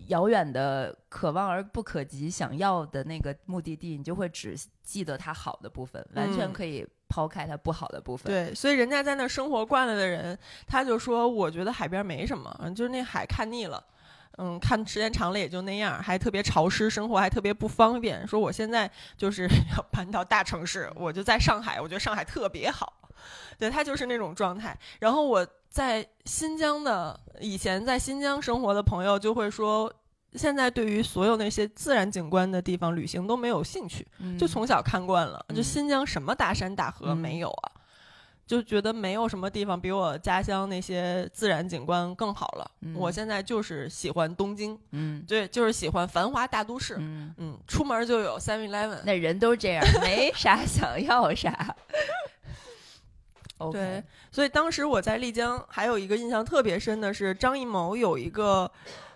[0.08, 8.32] 遥远的可望而不可及、想要的那个目的地，你就会只记得他好的部分，完全可以抛开它不好的部分。
[8.32, 10.36] 对，所以人家在那生活惯了的人，
[10.66, 13.84] 他就说：“我觉得海边没什么，就是那海看腻了。”
[14.38, 18.26] 嗯，看时间长了也就那样，还特别潮湿，生活还特别不方便。
[18.26, 22.92] 说我现在就是 要搬到大城市，我就在上海，我觉得上海特别好。
[23.58, 24.76] 对他就是那种状态。
[24.98, 29.92] 然后我在新疆的以前在新疆生活的朋友就会说，
[30.34, 34.06] 现在对于所有那些自然景观的地方旅行都没有兴趣，
[34.38, 37.70] 就从小看惯了，就新疆什么大山大河没有啊。
[38.52, 42.70] 就觉得没有什么地方比我家乡那些自然景观更好了。
[42.94, 51.74] 我现在就是喜欢东京，嗯，对，就是喜欢繁华大都市，嗯嗯，出门就有 Seven Eleven，那人都这样，没啥想要啥。
[53.72, 58.70] 对，所以当时我在丽江还有一个印象特别深的是张艺谋有一个。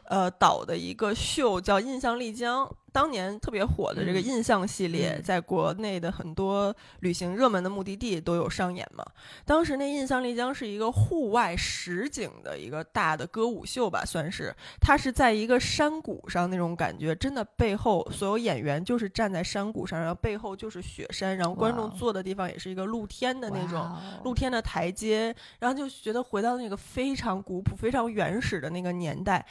[0.09, 2.64] 呃，导的一个秀叫《印象丽江》，
[2.97, 9.05] 当年特别火的这个印象系列，在国内的很多旅行热门的目的地都有上演嘛。
[9.45, 14.51] 当时那《印象丽江》是一个户外实景的一个大的歌舞秀吧，算是。
[14.81, 29.45] 它是在一个山谷上那种感觉，真的背后所有演员就是站在山谷上，然后背后就是雪山，然后观众坐的地方也是一个露天的那种露天的台阶，然后就觉得回到那个非常古朴、非常原始的那个年代。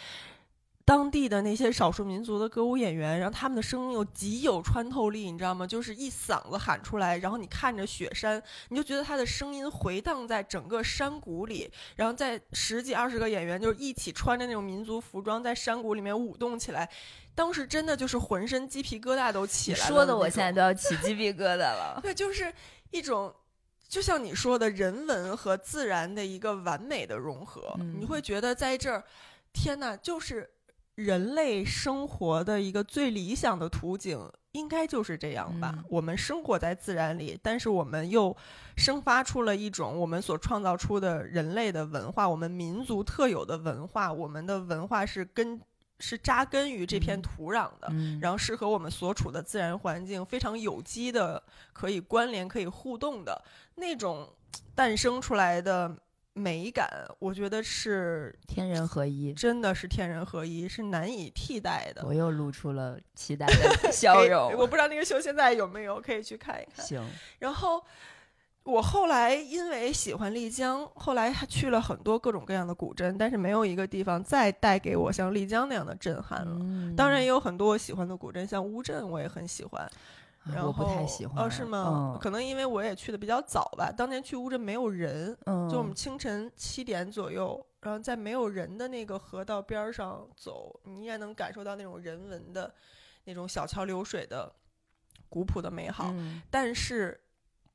[0.86, 5.65] 当地的那些少数民族的歌舞演员，然后他们的声音又极有穿透力，你知道吗？
[5.65, 16.88] 就是一嗓子喊出来，然后你看着雪山，你就觉得他的声音回荡在整个山谷里，然后在十几二十个演员就是一起穿着那种民族服装在山谷里面舞动起来，
[17.34, 19.86] 当时真的就是浑身鸡皮疙瘩都起来了。
[19.88, 22.00] 说的我现在都要起鸡皮疙瘩了。
[22.04, 22.54] 对，就是
[22.91, 23.34] 一种。
[23.88, 29.04] 就像你说的，人文和自然的一个完美的融合，你会觉得在这儿，
[29.54, 30.50] 天哪，就是
[30.96, 34.20] 人类生活的一个最理想的图景，
[34.54, 35.84] 应该就是这样吧？
[35.90, 38.36] 我们生活在自然里，但是我们又
[38.76, 45.62] 生发出了一种我们所创造出的人类的文化，我们民族特有的文化，我们的文化是根。
[45.98, 53.42] 是扎根于这片土壤的，然后是和我们所处的自然环境，非常有机的，可以关联、可以互动的
[53.76, 54.28] 那种
[54.76, 55.96] 诞生出来的
[56.36, 62.06] 美感，我觉得是天人合一，真的是天人合一，是难以替代的。
[62.06, 64.54] 我又露出了期待的 笑容。
[64.54, 66.86] 我不知道那个秀现在有没有，可以去看一看。
[66.86, 67.04] 行，
[67.39, 67.84] 然后。
[68.65, 76.95] 我后来因为喜欢丽江，后来还去了很多各种各样的古镇，但是没有一个地方再带给我像丽江那样的震撼了。
[76.98, 79.88] 当然也有很多我喜欢的古镇，像乌镇我也很喜欢。
[80.64, 82.18] 我不太喜欢哦，是吗？
[82.22, 83.92] 可能因为我也去的比较早吧。
[83.92, 85.38] 当年去乌镇没有人，
[85.70, 92.74] 就我们清晨七点左右，然后在没有人的那个河道边上走，你也能感受到那种人文的
[93.24, 94.52] 那种小桥流水的
[95.30, 96.14] 古朴的美好。
[96.50, 97.22] 但是。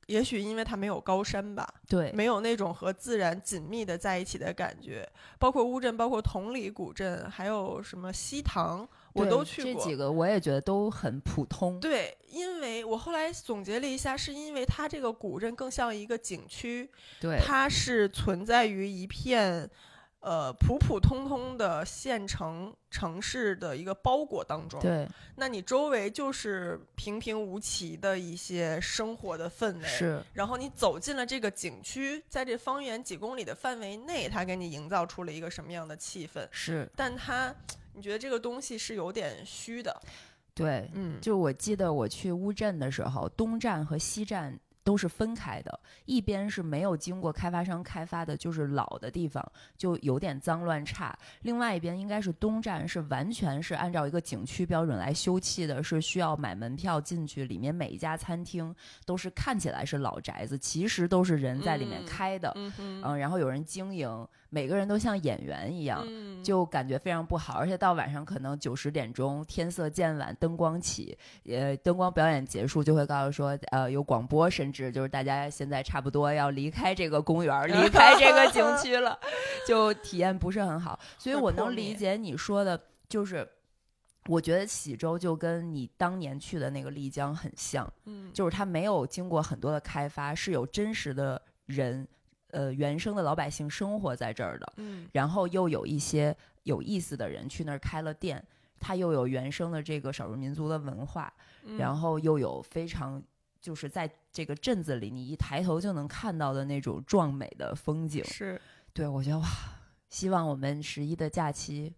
[0.07, 5.09] 也许因为它没有高山吧，对，没有那种和自然紧密的在一起的感觉。
[5.39, 9.83] 包括乌镇，包括同里古镇，还有什么西塘，我都去过。
[9.83, 11.79] 这几个我也觉得都很普通。
[11.81, 19.71] 对，因为我后来总结了一下，是因为它这个古镇更像一个景区，对，它是存在于一片。
[20.23, 30.23] 呃，普普通通的县城城市的一个包裹当中，对，那你周围就是平平无奇的一些生活的氛围，是。
[30.35, 36.47] 然后你走进了这个景区，在这方圆几公里的范围内，它给你营造出了一个什么样的气氛？
[36.51, 36.87] 是。
[36.95, 37.55] 但它，
[38.01, 39.95] 你觉得这个东西是有点虚的？
[40.55, 44.59] 对，嗯，就我记得我去乌镇的时候，东站和西站。
[44.83, 64.27] 都是分开的，一边是没有经过开发商开发的，就是老的地方，就有点脏乱差；另外一边应该是东站，是完全是按照一个景区标准来修葺的，是需要买门票进去，里面每一家餐厅都是看起来是老宅子，其实都是人在里面开的，嗯，然后有人经营。
[64.53, 66.05] 每个人都像演员一样，
[66.43, 67.55] 就感觉非常不好。
[67.55, 71.17] 而且到晚上可能九十点钟，天色渐晚，灯光起，
[71.49, 79.17] 呃，灯光表演结束，就会告诉说，呃，有广播，甚至就是大家现在差不多要离开这个公园，离开这个景区了，
[79.69, 80.99] 就体验不是很好。
[81.17, 83.49] 所以我能理解你说的，就是
[84.27, 92.09] 我觉得喜洲就跟你当年去的那个丽江很像，嗯，就是它没有经过很多的开发，是有真实的人。
[92.53, 98.43] 呃，原生的老百姓生活在这儿的，嗯，然后又有一些有意思的人去那儿开了店，
[98.79, 101.33] 他又有原生的这个少数民族的文化，
[101.79, 103.23] 然后又有非常
[103.61, 108.25] 就是在这个镇子里，你一抬头就能看到的那种壮美的风景。
[108.25, 108.61] 是，
[108.93, 109.47] 对我觉得哇，
[110.09, 111.93] 希望我们十一的假期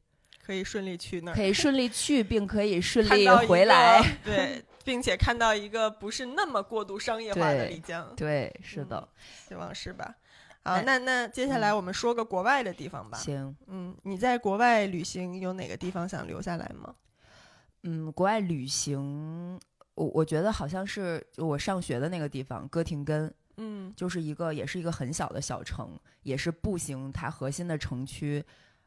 [0.45, 8.13] 可以顺利去那儿，可以顺利去，并可以顺利回来，对， 并且看到一个不是那么过度商业化的丽江。
[8.17, 9.09] 对，是的，
[9.49, 10.17] 希望是吧？
[10.65, 13.19] 好，那那接下来我们说个国外的地方吧。
[13.19, 16.95] 行，嗯，你在国外旅行有哪个地方想留下来吗？
[17.83, 19.61] 嗯，国外旅行，
[19.95, 28.45] 我我觉得好像是我上学的那个地方哥廷根，嗯，就是一个也是一个很小的小城，也是步行它核心的城区，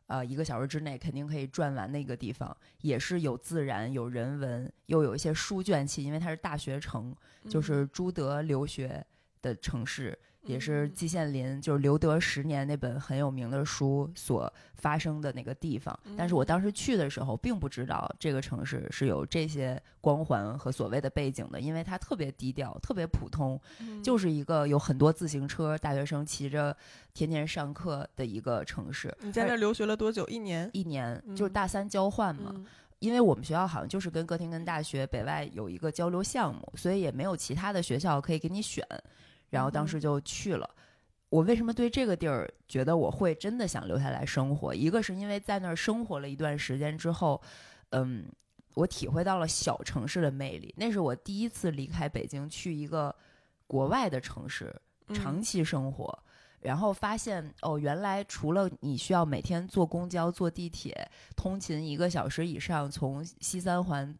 [0.07, 7.13] 呃，一个小时之内肯定可以转完的一个地方，也是有自然有人文，又有一些书卷气，因为它是大学城，
[7.49, 9.05] 就是朱德留学
[9.41, 10.17] 的城市。
[10.45, 15.97] 也是季羡林，就是留德十年那本很有名的书所发生的那个地方。
[16.17, 23.59] 但是我当时去的时候，并不知道这个城市是有这些光环和所谓的背景的，因为它特别低调，特别普通，
[24.03, 26.75] 就是一个有很多自行车，大学生骑着
[27.13, 29.15] 天天上课的一个城市。
[29.21, 30.27] 你在那留学了多久？
[30.27, 30.69] 一年？
[30.73, 32.53] 一年，就是大三交换嘛。
[32.99, 38.83] 因为我们学校好像就是跟哥廷根大学北外有一个交流项目，所以也没有其他的学校可以给你选。
[39.49, 40.69] 然后当时就去了。
[41.29, 44.73] 我为什么对这个地儿觉得我会真的想留下来生活？
[44.73, 47.41] 一个是因为在那儿生活了一段时间之后，
[47.89, 48.25] 嗯，
[48.75, 50.73] 我体会到了小城市的魅力。
[50.77, 53.13] 那是我第一次离开北京去一个
[53.67, 54.73] 国外的城市
[55.13, 56.17] 长期生活，
[56.61, 64.15] 然后发现哦，原来除了你需要每天坐公交、坐地铁通勤一个小时以上，从西三环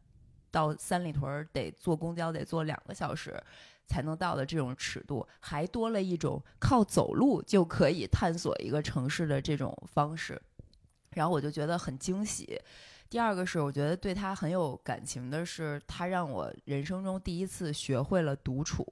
[0.52, 3.42] 到三里屯得坐公交得坐两个小时。
[3.88, 10.42] 才能到的这种尺度，还多了一种靠走路就可以探索一个城市的这种方式，
[11.12, 12.60] 然后我就觉得很惊喜。
[13.10, 18.86] 第二个是，我觉得对他很有感情的是，他让我人生中第一次学会了独处。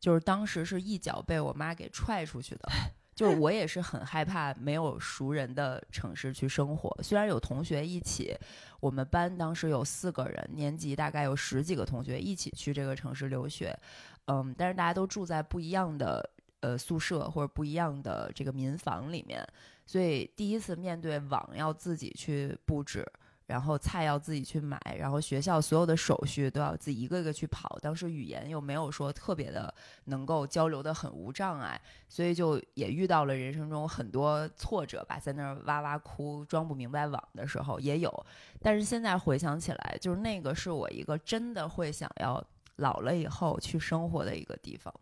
[0.00, 2.68] 就是当时是一脚被我妈给踹出去的。
[3.14, 8.36] 就是我也是很害怕没有熟人的城市去生活，虽然有同学一起，
[8.80, 13.78] 我们班当时有四个人，年级大概有十几个同学一起去这个城市留学，
[14.26, 16.28] 嗯，但是大家都住在不一样的
[16.60, 19.46] 呃宿舍或者不一样的这个民房里面，
[19.86, 23.06] 所以第一次面对网要自己去布置。
[23.46, 27.78] 然后菜要自己去买，然后学校所有的手续都要自己一个一个去跑。
[27.82, 29.72] 当时语言又没有说特别的
[30.04, 38.26] 能够交流的很无障碍，所以就也遇到了人生中很多挫折吧，在那儿哇哇哭、装不明白网的时候也有。
[38.62, 42.42] 但是现在回想起来，就是那个是我一个真的会想要
[42.76, 44.92] 老了以后去生活的一个地方。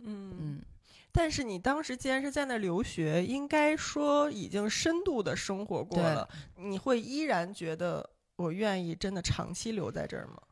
[0.00, 0.62] 嗯嗯。
[1.16, 10.42] 但是你当时既然是在那留学，应该说已经深度的生活过了，你会依然觉得我愿意真的长期留在这儿吗？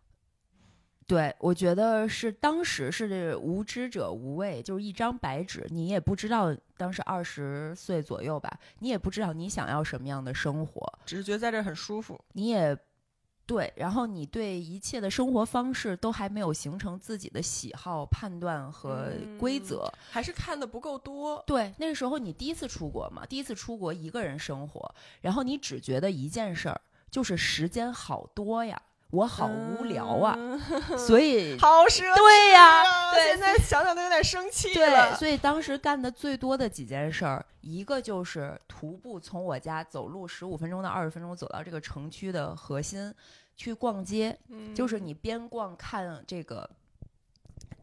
[1.05, 12.79] 对，我觉得是当时是无知者无畏，就是一张白纸，你也不知道当时二十岁左右吧，你也不知道你想要什么样的生活，只是觉得在这儿很舒服，你也。
[13.45, 21.43] 对，然后你对一切的生活方式都还没有形成自己的喜好、判断和规则，还是看的不够多。
[21.47, 28.81] 对，那个时候你第一次出国嘛，第一次出国一个人生活，然后你只觉得一件事儿，就是时间好多呀。
[29.13, 30.35] 我好无聊啊，
[30.97, 34.73] 所以 好奢对呀，对，现在想想都有点生气。
[34.73, 43.15] 对，所以当时干的最多的几件事儿，一个就是徒步从我家走路十五分钟到二十分钟走到这个城区的核心
[43.55, 44.35] 去逛街，
[44.75, 46.69] 就是你边逛看这个。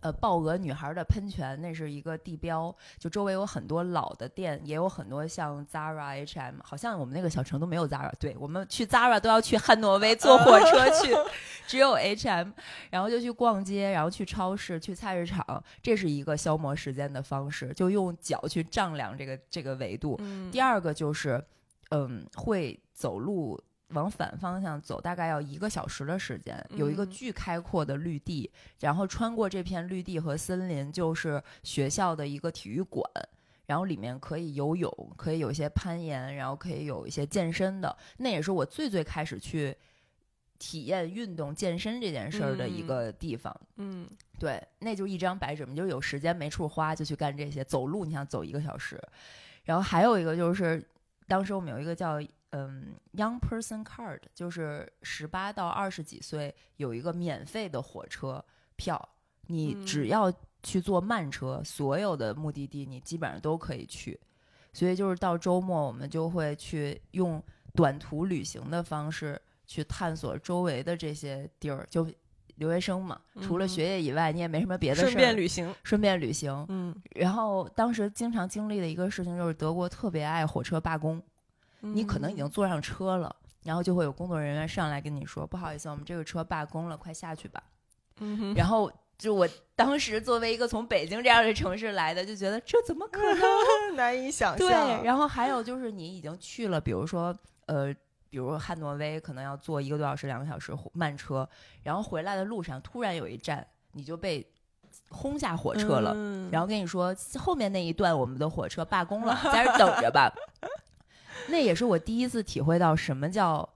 [0.01, 11.13] 呃，豹鹅女孩的喷泉，那是一个地标，就周围有很多老的店，也有很多像 Zara、H&M，好像我们那个小城都没有 Zara，对我们去 Zara 都要去汉诺威坐火车去，
[11.67, 12.51] 只有 H&M，
[12.89, 20.19] 然后就去逛街，然后去超市、去菜市场，这是一个消磨时间的方式，就用脚去丈量这个这个维度。
[20.51, 21.43] 第二个就是，
[21.89, 23.61] 嗯，会走路。
[23.89, 26.63] 往反方向走，大概要一个小时的时间。
[26.71, 33.03] 有一个巨开阔的绿地，然后穿过这片绿地和森林，就是学校的一个体育馆。
[33.65, 37.95] 然后里面可以游泳，可以有一些攀岩，然后可以有一些健身的。
[38.17, 39.75] 那也是我最最开始去
[40.57, 43.55] 体验运动健身这件事儿的一个地方。
[43.75, 47.63] 嗯，对，那就一张白纸嘛，就有时间没处花，就去干这些。
[47.63, 48.99] 走路，你想走一个小时。
[49.63, 50.83] 然后还有一个就是，
[51.27, 52.19] 当时我们有一个叫。
[52.51, 58.43] 嗯，Young Person Card 就是十八到二十几岁有一个免费的火车
[58.75, 59.09] 票，
[59.47, 60.33] 你只要
[60.63, 64.19] 去坐慢车，所有的目的地你基本上都可以去。
[64.73, 71.87] 所以就是到周末，我们就会去用短途旅行的方式去探索周围的这些地儿。
[71.89, 72.07] 就
[72.55, 76.65] 留学生嘛，除了学业以外，你也没什么别的事儿，顺便旅行，顺便旅行。
[76.67, 81.21] 嗯，然后当时经常经历的一个事情就是德国特别爱火车罢工。
[81.81, 87.63] 你可能已经坐上车了，然后就会有工作人员上来跟你说：“不好意思，我们这个车罢工了，快下去吧。”
[88.21, 93.41] 嗯，然后就我当时作为一个从北京这样的城市来的，就觉得这怎么可能？
[93.95, 94.67] 难以想象。
[94.67, 97.33] 对，然后还有就是你已经去了，比如说
[97.67, 97.93] 呃，
[98.29, 101.47] 比如汉诺威，可能要坐一个多小时、两个小时慢车，
[101.83, 104.45] 然后回来的路上突然有一站你就被
[105.09, 106.13] 轰下火车了，
[106.51, 110.29] 然后跟你说后面那一段我们的火车罢工了，在这等着吧。
[111.49, 113.67] 那也是我第一次体会到什么叫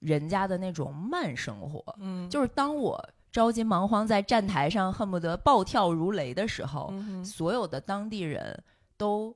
[0.00, 1.82] 人家的那种慢生活。
[1.98, 6.92] 嗯，就是当我着急忙慌在站台上恨不得暴跳如雷的时候，
[7.24, 8.62] 所有的当地人
[8.96, 9.34] 都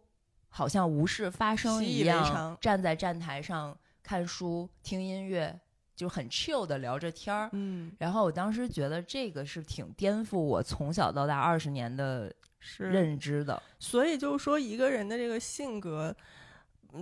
[0.49, 5.59] 好像无事发生一样，站在站台上看书、听音乐，
[5.97, 7.49] 就很 chill 的聊着天儿。
[7.53, 12.33] 嗯，然后我当时觉得这个是挺颠覆我从小到大二十年的
[12.77, 13.61] 认知的。
[13.79, 16.15] 所以就是说，一个人的这个性格。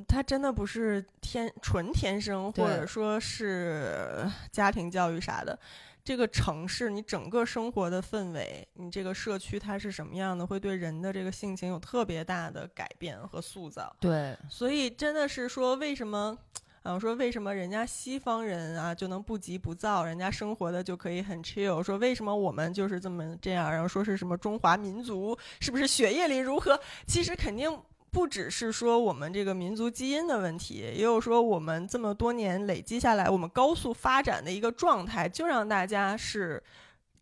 [0.04, 5.58] 他真的不是天纯天生，或者说是家庭教育啥的。
[6.04, 13.92] 这个城市，你整个生活的氛围，你这个社区它是什么样的，会对人的这个性情有特别大的改变和塑造。
[13.98, 16.38] 对，所以真的是说，为什么
[16.84, 16.96] 啊？
[16.96, 21.82] 说为什么人家西方人啊就能不急不躁，人家生活的就可以很 chill？
[21.82, 23.68] 说为什么我们就是这么这样？
[23.68, 26.78] 然后说是什么中华民族，是不是血液里如何？
[27.08, 27.76] 其实肯定。
[28.10, 36.62] 不只是说我们这个民族基因的问题，也有说我们这么多年累积下来，我们高速发展的一个状态，就让大家是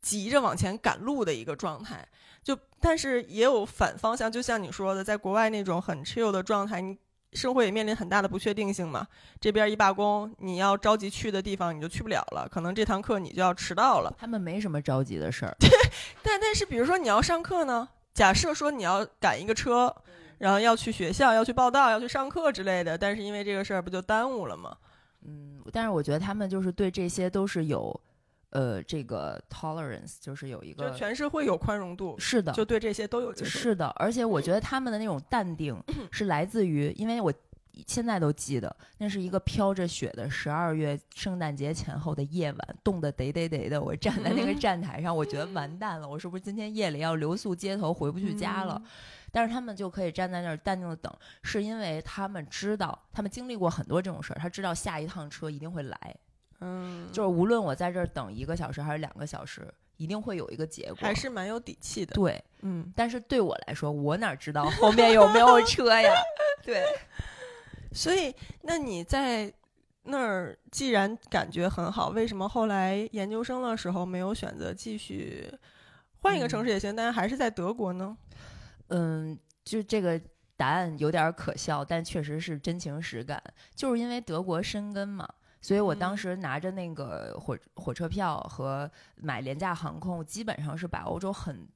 [0.01, 2.07] 急着往前赶路的一个状态。
[2.43, 6.97] 就但是也有反方向，就像你说的，在国外那种很 chill 的状态，你
[7.33, 9.09] 生活也面临很大的不确定性嘛。
[9.41, 14.15] 这边一罢工，你要着急去的地方你就去不了了，可能这堂课你就要迟到了。
[14.19, 15.57] 他们没什么着急的事儿，
[16.23, 17.89] 但但是比如说你要上课呢？
[18.13, 19.93] 假设说你要赶一个车，
[20.39, 24.77] 然后要去学校、要去报道、要去上课之类的，但是因为这个事儿不就耽误了吗？
[25.23, 28.01] 嗯，但是我觉得他们就是对这些都是有。
[28.51, 33.51] 呃，这个 tolerance 就是有一个，就全社会有宽容度，是的，就对这些都有接受。
[33.51, 35.77] 是的，而且我觉得他们的那种淡定
[36.13, 37.35] 是来自于，因为我
[37.85, 48.81] 现在都记得，那是一个飘着雪的十二月圣诞节前后的夜晚，冻得得得得的，我站在那个站台上，我觉得完蛋了，我是不是今天夜里要留宿街头，回不去家了？
[49.35, 51.13] 但是他们就可以站在那儿淡定的等，
[51.43, 56.17] 是因为他们知道，他们经历过很多这种事儿，他知道下一趟车一定会来。
[56.61, 59.67] 嗯，就是无论我在这儿等一个小时还是两个小时，
[59.97, 62.15] 一定会有一个结果，还是蛮有底气的。
[62.15, 66.13] 对，嗯，但是对我来说，我哪知道后面有没有 车呀？
[66.63, 66.85] 对，
[67.93, 68.33] 所以
[68.63, 69.53] 那你在
[70.05, 75.53] 那儿既然感觉很好，为什么后来研究生的时候没有选择继续
[76.21, 78.17] 换一个城市也行，但是还是在德国呢？
[78.89, 80.21] 嗯，就这个
[80.57, 83.43] 答案有点可笑，但确实是真情实感，
[83.75, 85.29] 就是因为德国深根嘛。
[85.61, 91.67] 所以我当时拿着那个火火车票和买廉价航空，基本上是把欧洲很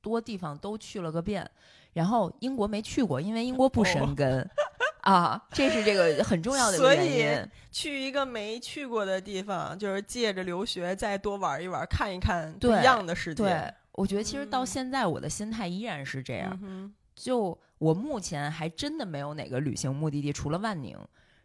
[0.00, 1.48] 多地方都去了个遍。
[1.92, 4.48] 然后英国没去过，因为英国不深根
[5.02, 7.24] 啊，这是这个很重要的原因。
[7.34, 13.44] 所以去一个没去过的地方，就是借着留学再多玩一玩，看一看不一样的世界。
[13.44, 16.92] 对，我觉得其实到现在我的心态依然是这样。
[17.14, 20.98] 就我目前还真的没有哪个旅行目的地，除了万宁。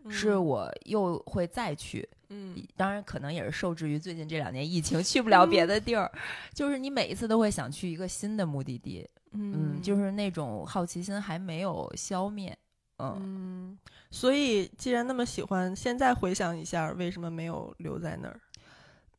[0.07, 6.11] 是我又会再去，嗯，当然可能也是受制于最近这两年疫情去不了别的地儿，
[6.53, 12.55] 就是你每一次都会想去一个新的目的地，嗯，就是那种好奇心还没有消灭，
[12.99, 13.75] 嗯，
[14.11, 18.39] 所以既然那么喜欢，现在回想一下，为什么没有留在那儿？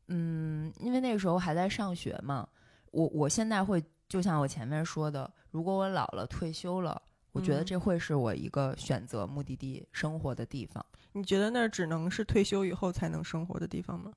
[0.07, 2.47] 嗯，因为那个时候还在上学嘛，
[2.91, 7.01] 我我现在会就像我前面说的，如果我老了退休了。
[7.33, 10.83] 我觉得这会是我一个选择目的地生活的地方。
[11.11, 14.11] 你觉得那儿只能是退休以后才能生活的地方吗？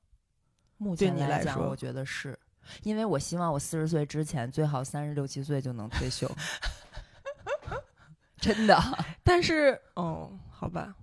[0.78, 2.38] 目前来讲，我觉得是，
[2.82, 6.26] 因为我希望我四十岁之前最好三十六七岁就能退休。
[8.40, 8.80] 真的，
[9.22, 10.96] 但是哦，好吧，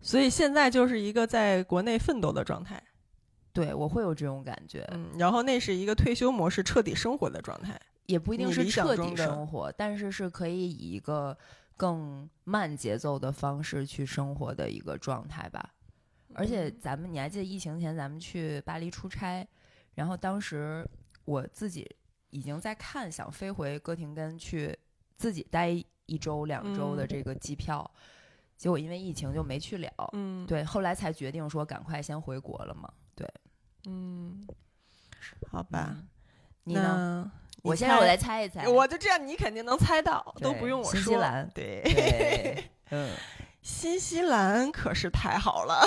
[0.00, 2.80] 所以现在就是一个在国内奋斗的状态。
[3.58, 4.86] 对，我会有这种感觉。
[4.92, 7.80] 嗯，然后那是一个退休模式彻底生活的状态。
[8.06, 11.36] 也不一定是彻底生活，但是是可以以一个
[11.76, 15.74] 更慢节奏的方式去生活的一个状态吧。
[16.32, 19.46] 而且咱们你还记得疫情前咱们去巴黎出差，
[19.94, 20.88] 然后当时
[21.26, 21.86] 我自己
[22.30, 24.74] 已经在看想飞回哥廷根去
[25.16, 25.68] 自己待
[26.06, 27.90] 一周两周的这个机票，
[28.56, 29.90] 结果因为疫情就没去了。
[30.14, 32.90] 嗯，对，后来才决定说赶快先回国了嘛。
[33.82, 34.46] 对，嗯，
[35.50, 35.96] 好吧，
[36.64, 37.30] 你呢？
[37.62, 40.94] 我先让我来猜一猜，我就这样，你肯定能猜到，都不用我说。
[40.94, 43.10] 新西兰，对， 嗯，
[43.62, 45.84] 新西兰可是太好了，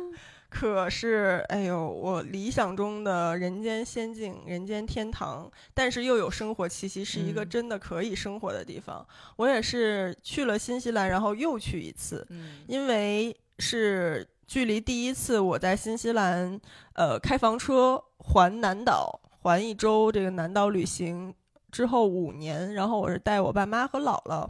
[0.50, 9.04] 可是，哎呦，我理想中的人间仙境、人间天堂，但是又有生活气息，是一个真的可以生活的地方。
[9.36, 12.24] 我也是去了新西兰，然后又去一次，
[12.68, 16.60] 因为是距离第一次我在新西兰，
[16.94, 19.20] 呃，开房车环南岛。
[19.40, 21.34] 环一周这个南岛旅行
[21.70, 24.48] 之后五年，然后我是带我爸妈和姥姥，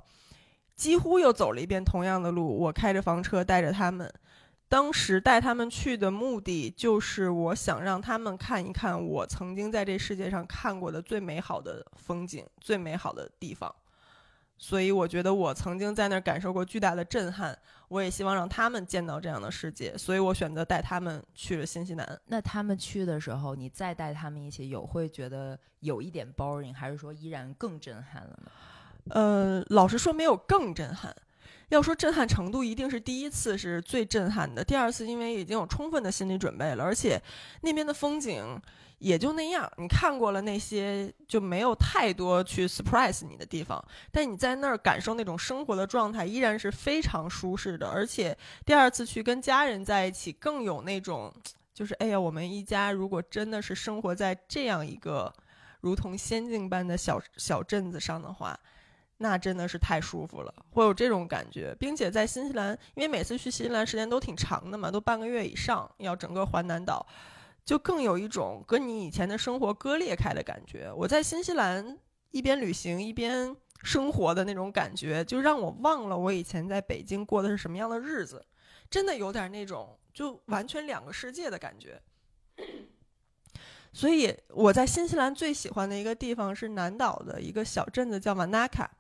[0.76, 2.57] 几乎又走了一遍同样的路。
[2.61, 4.09] 我开着房车带着他们，
[4.68, 13.74] 当时带他们去的目的就是我想让他们看一看我曾经在这世界上看过的最美好的风景、最美好的地方。
[14.57, 17.59] 所以我觉得我曾经在那儿感受过巨大的震撼，
[17.95, 22.20] 我也希望让他们见到这样的世界，所以我选择带他们去了新西兰。
[22.26, 28.51] 那他们去的时候，你再带他们一起，有会觉得有一点 boring，还是说依然更震撼了呢？
[29.11, 31.14] 呃，老实说，没有更震撼。
[31.68, 37.22] 要说震撼程度，一定是第一次是最震撼的，第二次因为已经有充分的心理准备了，而且
[37.61, 38.61] 那边的风景。
[38.99, 43.84] 也就那样，你看过了那些，就没有太多去 surprise 你的地方。
[44.11, 47.88] 但你在那儿感受那种生活的状态，依然是非常舒适的。
[47.88, 51.32] 而且第二次去跟家人在一起，更有那种，
[51.74, 55.30] 就是哎呀，我们一家如果真的是生活在这样一个
[55.80, 58.59] 如同仙境般的小小镇子上的话，
[59.18, 61.76] 那真的是太舒服了，会有这种感觉。
[61.78, 67.07] 并且在新西兰，因为每次去新西兰时间都挺长的嘛，都半个月以上，要整个环南岛。
[67.65, 70.93] 就更有一种跟你以前的生活割裂开的感觉。
[70.97, 71.99] 我在新西兰
[72.31, 78.45] 一边旅行一边生活的那种感觉，就让我忘了我以前在北京过的是什么样的日子，
[78.91, 82.01] 真的有点那种就完全两个世界的感觉。
[83.93, 88.91] 所以我在新西兰最喜欢的一个地方是南岛的一个小镇子，叫瓦纳卡。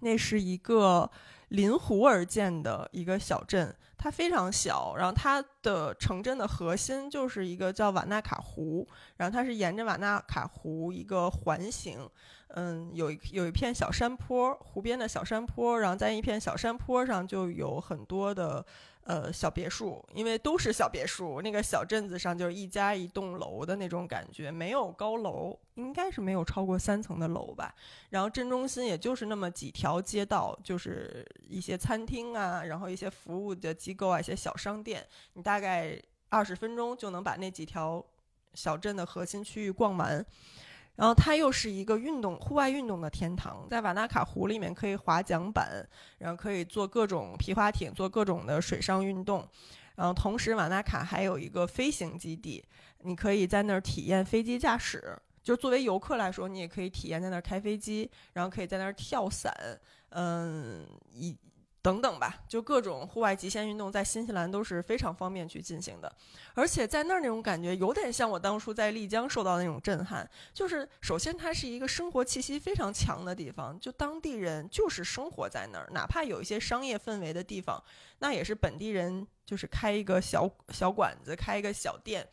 [0.00, 1.10] 那是一个
[1.54, 8.86] 临湖而建的一个小镇，它非常小，然后它的城镇的核心就是一个叫瓦纳卡湖，
[9.16, 12.08] 然后它是沿着瓦纳卡湖一个环形，
[12.48, 18.64] 嗯，有一有一片小山坡，湖边的小山坡，然后在一片小山坡上就有很多的。
[19.04, 27.74] 呃，小别墅，因为都是小别墅，那个小镇子上就是一家一栋楼的那种感觉，没有高楼，应该是没有超过三层的楼吧。
[28.08, 36.00] 然后镇中心也就是那么几条街道，就是一些餐厅啊，然后一些服务的机构啊，一些小商店，你大概
[36.30, 38.02] 二十分钟就能把那几条
[38.54, 40.24] 小镇的核心区域逛完。
[40.96, 45.86] 然后它又是一个运动户外运动的天堂，在瓦纳卡湖里面可以划桨板，
[46.18, 49.48] 然后可以做各种皮划艇，做各种的水上运动。
[49.96, 52.64] 然后同时瓦纳卡还有一个飞行基地，
[53.02, 55.16] 你可以在那儿体验飞机驾驶。
[55.42, 59.52] 就作为游客来说，你也可以体验在那儿开飞机，然后可以在那儿跳伞，
[60.10, 61.36] 嗯，一。
[61.84, 66.10] 等等吧，就各种户外极限运动在新西兰都是非常方便去进行的，
[66.54, 70.26] 而且在那儿那种感觉有点像我当初在丽江受到的那种震撼。
[70.54, 77.84] 就是首先它是一个生活气息非常强的地方，就当地人就是生活在那儿，哪怕有一些商业氛围的地方，
[78.20, 82.26] 那也是本地人就是开一个小小馆子，开一个小店，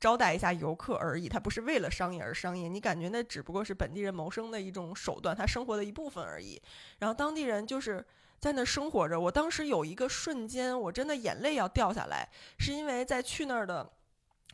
[0.00, 1.28] 招待一下游客而已。
[1.28, 6.58] 它不是为了商业而商业，你感觉那只不过是本地人谋生的一种手段，他生活的一部分而已。
[7.00, 8.02] 然后当地人就是。
[8.44, 12.28] 在那生活着，我当时有一个瞬间，我真的眼泪要掉下来，
[12.58, 13.90] 是因为在去那儿的，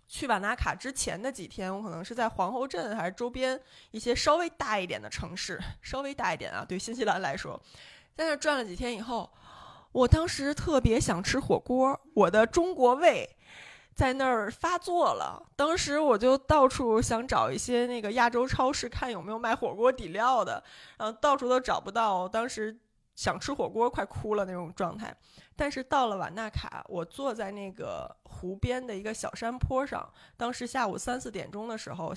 [0.06, 3.60] 去瓦纳卡之前的几天，我可能是在皇后镇还是周边
[3.90, 7.60] 一些稍微大一点的城市， 稍微大一点啊，对新西兰来说，
[8.14, 9.28] 在那转了几天以后，
[9.90, 13.28] 我当时特别想吃火锅，我的中国胃
[13.96, 20.62] 在那儿发作了，当时我就到处想找一些那个亚洲超市，看有没有卖火锅底料的，
[20.96, 22.78] 然后到处都找不到，当时。
[23.20, 25.14] 想吃火锅，快哭了那种状态。
[25.54, 32.14] 但是到了瓦纳卡，我坐在那个湖边的一个小山坡上，当时下午三四点钟的时候，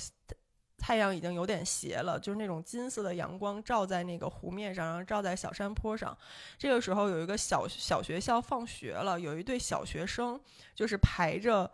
[0.78, 6.18] 太阳已经有点斜了，就是那种金色的阳光照在那个湖面上，然后照在小山坡上。
[6.58, 10.39] 这个时候有一个小小学校放学了，有一对小学生
[10.74, 11.70] 就是排着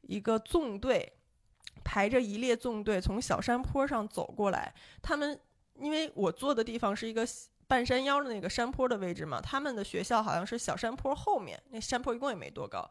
[0.00, 1.12] 一个纵队，
[1.84, 4.74] 排着一列纵队从小山坡上走过来。
[5.00, 5.38] 他们
[5.74, 7.24] 因为我坐的地方是一个。
[7.72, 12.86] 半山腰的那个山坡的位置嘛，他们的学校好像是小山坡后面，那山坡一共也没多高，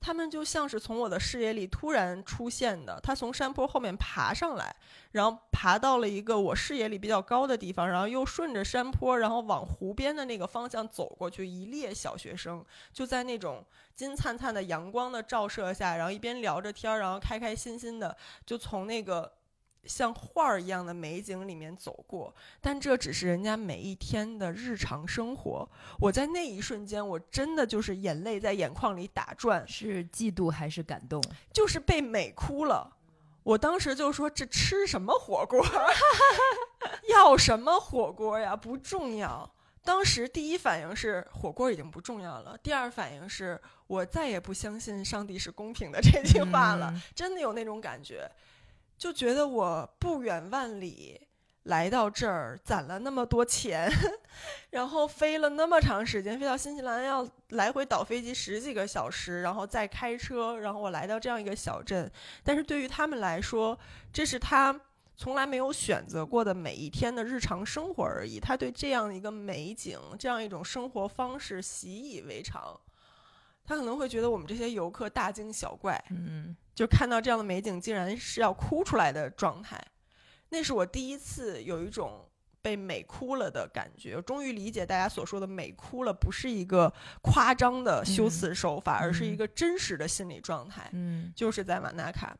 [0.00, 2.98] 他们就像是从我的视野里突然出现的。
[3.00, 4.74] 他从山坡后面爬上来，
[5.12, 11.46] 然后爬到了一个我视野里比较高的地方，然后又顺着山坡，然后往湖边的那个方向走过去。
[11.46, 13.64] 一列小学生就在那种
[13.94, 19.32] 金灿灿的阳光的照射下，然后一边聊着天，然后开开心心的就从那个。
[19.86, 25.68] 像画儿一样的美景里面走过，但这只是人家每一天的日常生活。
[26.00, 31.22] 我在那一瞬间，我真的就是眼泪在眼眶里打转，是嫉妒还是感动？
[31.52, 32.96] 就是被美哭了。
[33.42, 35.62] 我当时就说：“这吃什么火锅？
[37.12, 38.56] 要什么火锅呀？
[38.56, 39.50] 不重要。”
[39.84, 46.90] 当时第一反应是火锅已经不重要了，第二反应是我再也不相信上帝是公平的这句话了。
[47.14, 48.26] 真的有那种感觉。
[49.04, 51.20] 就觉得我不远万里
[51.64, 53.86] 来到这儿，攒了那么多钱，
[54.72, 62.10] 然后飞了那么长时间，飞到新西兰要来回倒飞机十几个小时，然后再开车，然后我来到这样一个小镇。
[62.42, 63.78] 但是对于他们来说，
[64.10, 64.74] 这是他
[65.18, 68.40] 从来没有选择过的每一天的日常生活而已。
[68.40, 72.80] 他对这样一个美景，这样一种生活方式习以为常。
[73.66, 79.82] 他可能会觉得我们这些游客大惊小怪，嗯，就看到这样的美景，竟然是要哭出来的状态。
[80.50, 82.28] 那是我第一次有一种
[82.60, 84.16] 被美哭了的感觉。
[84.16, 86.92] 我终于理解大家所说的美哭了，不是一个
[87.22, 90.90] 夸张的修辞手法，而是一个真实的心理状态。
[90.92, 92.36] 嗯，就是在马纳卡。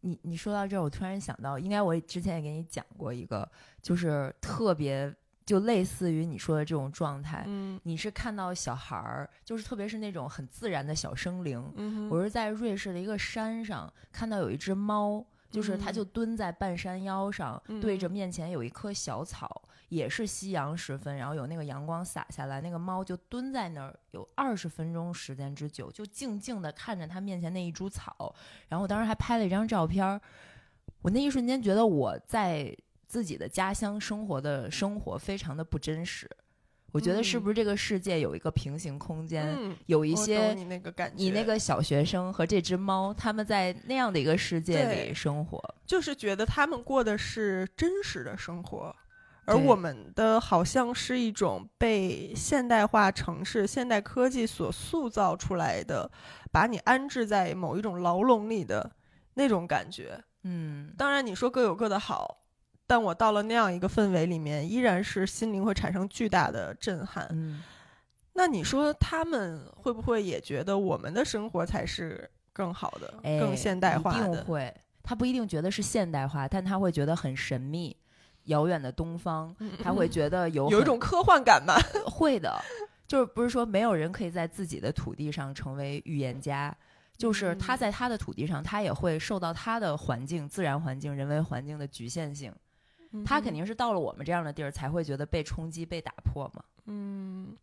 [0.00, 3.46] 你你说到这儿，我突然想到，应该我之前也给你讲过一个，
[3.82, 5.14] 就是特别。
[5.50, 11.72] 就类似于你说的这种状态，嗯，你是看到小孩儿，就是特别是那种很自然的小生灵。
[11.74, 28.32] 嗯，我是在瑞士的一个山上看到有一只猫，就是它就蹲在半山腰上，对着面前有一棵小草，也是夕阳时分，然后有那个阳光洒下来，那个猫就蹲在那儿有二十分钟时间之久，就静静的看着它面前那一株草。
[28.68, 30.20] 然后我当时还拍了一张照片儿，
[31.02, 32.72] 我那一瞬间觉得我在。
[33.10, 36.30] 自己的家乡生活的生活非常的不真实，
[36.92, 45.60] 我觉得是不是这个世界有一个平行空间，嗯，有一些你那个感觉，你那个小学生和这只猫，他们在那样的一个世界里生活。
[45.84, 48.94] 就是觉得他们过的是真实的生活，
[49.44, 56.08] 而我们的好像是一种被现代化城市、现代科技所塑造出来的，
[56.52, 58.92] 把你安置在某一种牢笼里的
[59.34, 60.22] 那种感觉。
[60.44, 62.39] 嗯，当然，你说各有各的好，
[62.90, 67.24] 但我到了那样一个氛围里面，依然是心灵会产生巨大的震撼。
[67.30, 67.62] 嗯，
[68.32, 74.42] 那你说他们会不会也觉得我们的生活才是更好的、哎更现代化一定的？
[74.42, 74.74] 会，
[75.04, 77.96] 他不一定觉得是现代化，但他会觉得很神秘。
[78.46, 81.78] 遥远的东方，他会觉得有很有一种科幻感吧？
[82.06, 82.60] 会的，
[83.06, 86.76] 就是不是说没有人可以在自己的土地上成为预言家，
[87.16, 92.52] 就是他嗯在他的土地上，他也会受到他的环境、自然环境、人为环境的局限性。
[93.24, 96.62] 他肯定是到了我们这样的地儿，才会觉得被冲击、被打破嘛。
[96.86, 97.56] 嗯，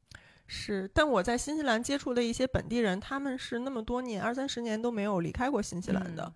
[0.46, 0.90] 是。
[0.94, 6.24] 但我在新西兰接触的一些本地人，他们是那么多年二三十年都没有离开过新西兰的。
[6.24, 6.34] 嗯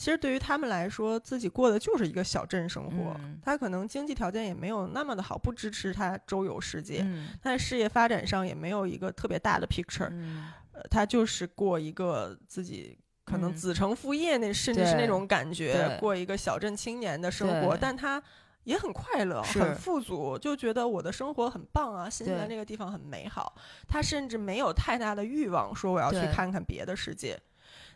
[0.00, 3.14] 其实对于他们来说，自己过的就是一个小镇生活。
[3.18, 7.02] 嗯他可能经济条件也没有那么的好，不支持他周游世界。
[7.04, 18.22] 嗯他在事业发展上也没有一个特别大的 picture，、嗯，呃，他就是过一个自己可能嗯子承父业那，甚至是那种感觉，过一个小镇青年的生活，但他
[18.64, 23.54] 也很快乐，很富足，就觉得我的生活很棒啊，新西兰对这个地方很美好。
[23.88, 27.40] 他甚至没有太大的欲望说我要去看看别的世界，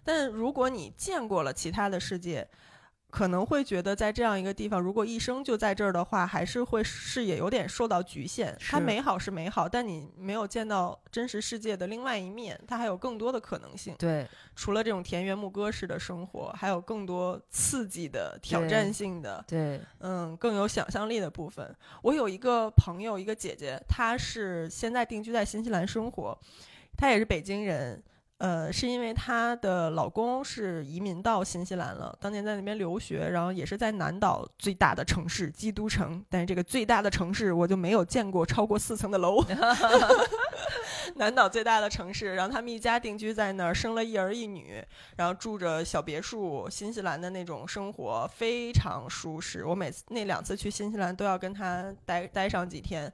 [0.02, 2.48] 但如果你见过了其他的世界。
[3.14, 8.56] 可能会觉得在这样一个地方，如果一生就在这儿的话，还是会视野有点受到局限。
[8.58, 13.94] 它美好是美好，但你没有见到真实世界的另外一面，它还有更多的可能性。
[14.00, 21.72] 对，除了这种田园牧歌式的生活，还有更多刺激的、挑战性的，对，嗯，更有想象力的部分。
[22.02, 26.36] 我有一个朋友，一个姐姐，她是现在定居在新西兰生活，
[26.96, 28.02] 她也是北京人。
[28.38, 39.42] 呃，是因为她的老公是移民到新西兰了，当年在那边留学，然后也是在南岛最大的城市基督城，但是这个最大的城市我就没有见过超过四层的楼。
[41.16, 44.82] 南岛最大的城市，然后他们一家定居在那儿，生了一儿一女，
[45.16, 49.64] 然后住着小别墅，新西兰的那种生活非常舒适。
[49.64, 53.12] 我每次那两次去新西兰都要跟他待待上几天，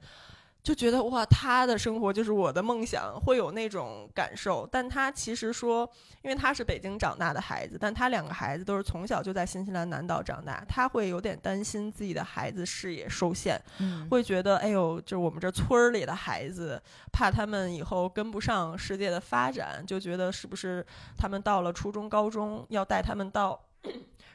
[0.63, 4.67] 就觉得哇，他的生活就是我的梦想，会有那种感受。
[4.71, 5.89] 但他其实说，
[6.21, 16.79] 因为他是北京长大的孩子，但他两个孩子都是从小就在新西兰南岛长大，他会有点担心自己的孩子视野受限，嗯，会觉得哎呦，就是我们这村儿里的孩子，
[17.11, 20.85] 怕他们以后跟不上世界的发展，就觉得是不是
[21.17, 23.59] 他们到了初中、高中要带他们到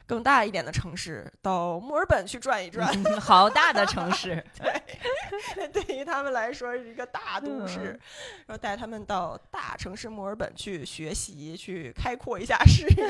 [0.07, 2.89] 更大一点的城市，到墨尔本去转一转。
[3.05, 7.99] 嗯好大的城市， 对， 对于他们来说是一个大都市，嗯
[8.47, 13.07] 然后带他们到大城市墨尔本去学习，去开阔一下 视野，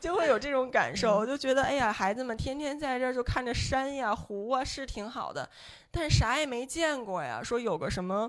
[0.00, 5.48] 就会有这种感受，就觉得哎呀，孩子们天天在这儿就看着山呀、湖啊，是挺好的，
[5.92, 7.40] 但是啥也没见过呀。
[7.40, 8.28] 说有个什么。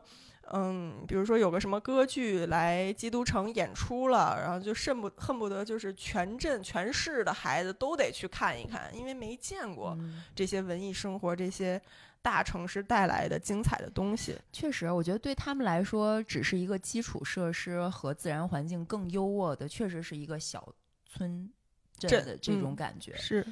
[0.52, 11.82] 嗯，比如说有个什么歌剧来基督城演出了，然后就甚不恨不得就是全镇全市的孩子都得去看一看，因为没见过嗯这些文艺生活，这些
[12.22, 14.38] 大城市带来的精彩的东西。
[14.52, 20.74] 确实，我觉得对他们来说，只是一个基础设施和自然环境更优渥的，确实是一个小
[21.06, 21.50] 村
[21.98, 23.16] 镇镇的这种嗯感觉。
[23.16, 23.46] 是，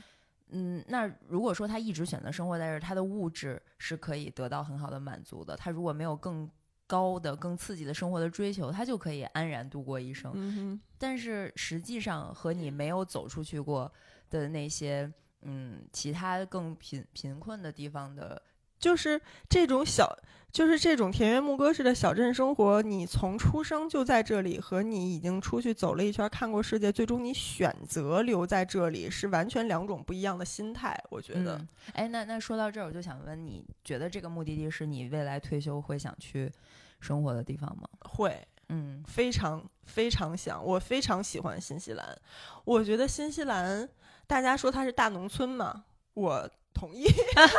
[0.50, 5.56] 嗯，那如果说他一直选择生活在这儿，他的物质是可以得到很好的满足的。
[5.56, 6.50] 他如果没有更
[6.88, 10.32] 高的、更刺激的生活的追求，他就可以安然度过一生。
[10.34, 13.92] 嗯，但是实际上，和你没有走出去过
[14.30, 15.12] 的那些，
[15.42, 18.42] 嗯，其他更贫贫困的地方的，
[18.80, 20.18] 就是这种小，
[20.52, 30.98] 就是这种田园牧歌式的小镇生活，你从出生就在这里，和你已经出去走了一圈，看过世界，最终你选择留在这里，是完全两种不一样的心态。
[31.10, 36.52] 我觉得，嗯，哎，那那说到这儿，我就想问你，觉得这个目的地是你未来退休会想去
[37.00, 37.88] 生活的地方吗？
[38.02, 42.18] 会嗯非常非常想，我非常喜欢新西兰。
[42.66, 43.88] 我觉得新西兰，
[44.26, 47.06] 大家说它是大农村嘛，我同意。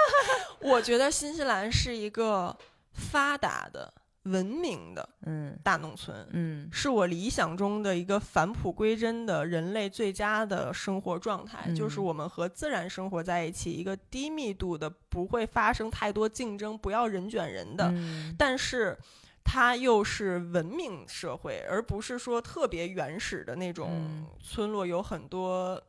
[0.62, 2.57] 我觉得新西兰是一个
[2.93, 3.93] 发达的、
[4.25, 6.27] 文明的嗯大农村。
[6.33, 18.97] 嗯是我理想中的一个返璞归真的人类最佳的生活状态，就是嗯我们和自然生活在一起，一个低密度的，不会发生太多竞争，不要人卷人的，嗯但是
[19.45, 25.81] 它又是文明社会，而不是说特别原始的那种嗯村落，有很多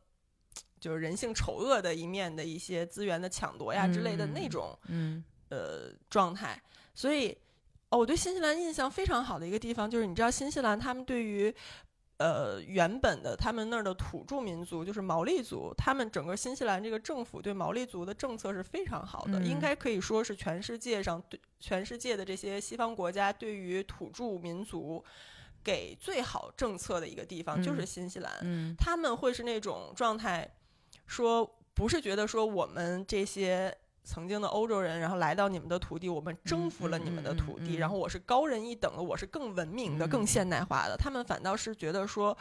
[0.79, 5.23] 就是人性丑恶的一面的一些资源的抢夺呀之类的那嗯种嗯。
[5.51, 6.61] 呃状态，
[6.93, 7.35] 所以
[7.89, 11.51] 哦，我对新西兰印象非常好的一个地方就是，你知道新西兰他们对于
[12.17, 19.45] 呃原本的他们那儿的土著民族就是毛利族，他们整个新西兰这个政府对毛利族的政策是非常好的，嗯。
[19.47, 25.03] 应该可以说是全世界上对全世界的这些西方国家对于土著民族
[25.63, 27.85] 给最好政策的一个地方，就是嗯。
[27.87, 28.31] 新西兰。
[28.43, 28.75] 嗯。
[28.77, 30.47] 他们会是那种状态，
[31.09, 40.95] 说不是觉得说我们这些曾经的欧洲人，然后来到你们的土地，我们征服了你们的土地，嗯嗯嗯嗯然后我是高人一等的，我是更文明的、嗯更现代化的。
[40.95, 42.37] 他们反倒是觉得说。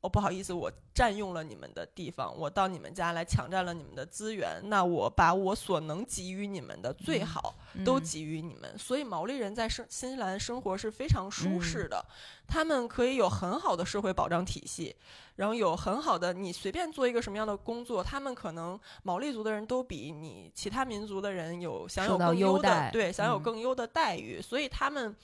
[0.00, 8.78] 哦，不好意思，我占用了你们的地方，我到你们家来抢占了你们的资源，那我把我所能给予你们的最嗯好都给予你们。
[8.78, 11.88] 所以毛利人在生新西兰生活是非常舒适。
[11.88, 12.04] 的，
[12.46, 14.94] 他们可以有很好的社会保障体系，
[15.34, 23.42] 然后有很好的你随便做一个什么样的工作，他们可能毛利族的人都比你其他民族的人有享有更优的对享有嗯。
[23.42, 25.16] 更优的待遇，所以他们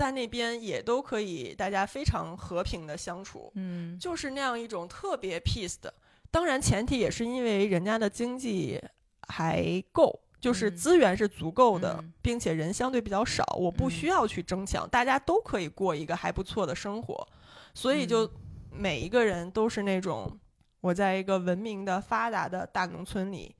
[0.00, 3.52] 在那边也都可以大家非常和平的相处。
[3.54, 5.92] 嗯就是那样一种特别 peace 的。
[6.30, 8.80] 当然，前提也是因为人家的经济
[9.28, 17.28] 还够，就是嗯资源是足够的，嗯并且人相对比较少，我不嗯需要去争抢，大家都可以过一个还不错的生活，
[17.74, 18.30] 所以就嗯
[18.72, 20.38] 每一个人都是那种
[20.80, 23.54] 我在一个文明的发达的大农村里。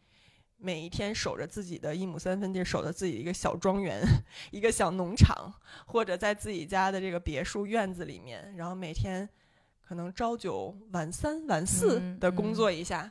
[0.61, 4.03] 每一天守着自己的一亩三分地，守着自己一个小庄园，
[4.53, 5.53] 一个小农场，
[5.87, 9.29] 或者在自己家的这个别墅院子里面，然后每天
[9.81, 13.11] 可能朝九晚三、晚四嗯的工作一下，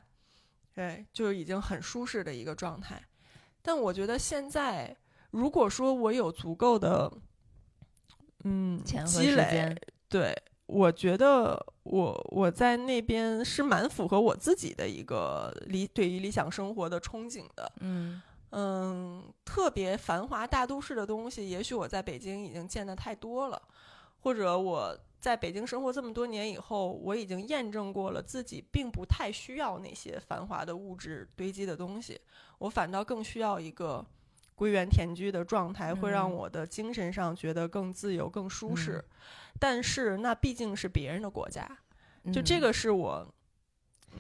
[0.74, 3.04] 对，就已经很舒适的一个状态。
[3.62, 4.96] 但我觉得现在，
[5.32, 7.12] 如果说我有足够的
[8.44, 9.76] 嗯积累，
[10.08, 10.36] 对，
[10.66, 17.72] 我觉得我我在那边是蛮符合我自己的一个理对于理想生活的憧憬的。
[17.82, 18.22] 嗯
[18.52, 23.62] 嗯，特别繁华大都市的东西，也许我在北京已经见得太多了，
[24.22, 32.20] 或者我在北京生活这么多年以后，我已经验证过了自己并不太需要那些繁华的物质堆积的东西，
[32.58, 34.04] 我反倒更需要一个
[34.60, 38.98] 归园田居的状态，会让嗯我的精神上觉得更自由、更舒适。
[38.98, 39.16] 嗯
[39.62, 41.66] 但是那毕竟是别人的国家，
[42.32, 43.34] 就这嗯个是我，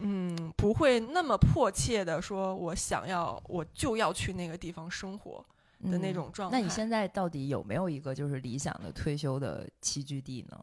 [0.01, 5.45] 嗯，不会那么迫切的说，我想要，我就要去那个地方生活
[5.83, 6.57] 的那嗯种状态。
[6.57, 10.59] 那你现在到底有没有一个就是理想的退休的栖居地呢？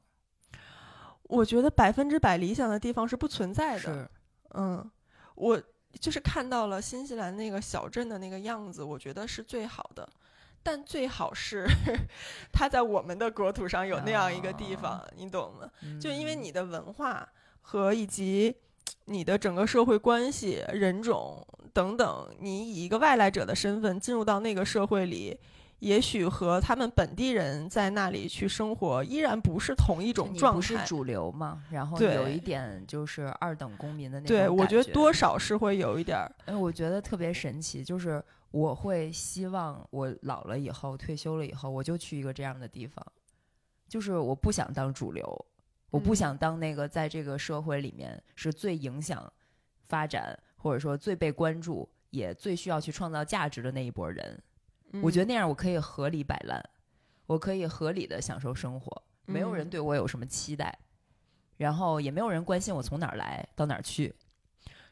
[1.23, 4.11] 我觉得百分之百理想的地方是不存在的。
[4.51, 4.91] 嗯，
[5.37, 5.63] 我
[6.01, 10.09] 就是看到了新西兰那个小镇的那个样子，我觉得是最好的。
[10.63, 11.65] 但最好是
[12.53, 15.71] 它在我们的国土上有那样一个地方，你懂吗？
[16.01, 17.29] 就因为嗯你的文化
[17.63, 18.55] 和以及
[19.05, 25.39] 你的整个社会关系、人种等等，你以一个外来者的身份进入到那个社会里，
[25.81, 30.77] 也许和他们本地人在那里去生活依然不是同一种状态不是。
[30.87, 36.33] 主流嘛，然后有一点就是二等公民的那种对，我觉得多少是会有一点儿。
[36.47, 43.05] 哎，我觉得特别神奇，就是我会希望我老了以后退休了以后，我就去一个这样的地方，
[43.87, 45.47] 就是我不想当主流，
[45.91, 49.31] 我不嗯想当那个在这个社会里面是最影响
[49.89, 54.41] 发展或者说最被关注也最需要去创造价值的那一波人。
[55.03, 56.63] 我觉得得那样我可以合理摆烂，
[57.27, 60.79] 我可以合理的享受生活，没有人嗯对我有什么期待，
[61.57, 64.15] 然后也没有人关心我从哪儿来到哪儿去。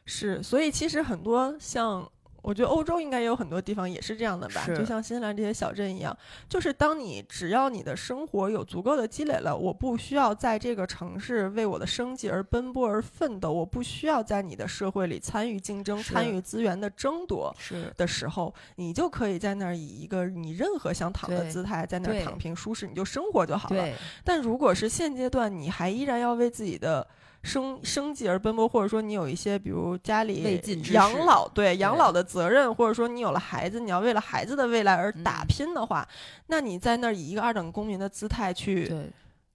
[0.05, 2.11] 是，所以其实很多像。
[2.45, 6.15] 我觉得欧洲应该也有很多地方也是这样的吧，就像新西兰这些小镇一样，
[6.47, 17.51] 就是当你只要你的生活有足够的积累了，我不需要在这个城市为我的生计而奔波而奋斗，我不需要在你的社会里参与竞争、参与资源的争夺
[17.97, 23.89] 的时候，你就可以在那儿以一个你任何想躺的姿态在那儿躺平舒适，你就生活就好了。
[24.23, 27.07] 但如果是现阶段你还依然要为自己的
[27.45, 30.59] 生生计而奔波，或者说你有一些比如家里
[30.91, 36.05] 养老对养老的责任，或者说你有了孩子，你要为了孩子的未来而打嗯拼的话，
[36.47, 38.91] 那你在那儿以一个二等公民的姿态去，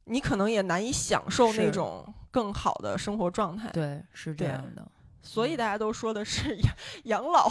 [0.05, 3.69] 你可能也难以享受那种更好的生活状态。
[3.73, 4.87] 对，是这样的。
[5.23, 6.75] 所以大家都说的是养
[7.05, 7.49] 养老，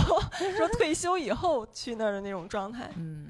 [0.57, 2.89] 说退休以后去那儿的那种状态。
[2.95, 3.29] 嗯，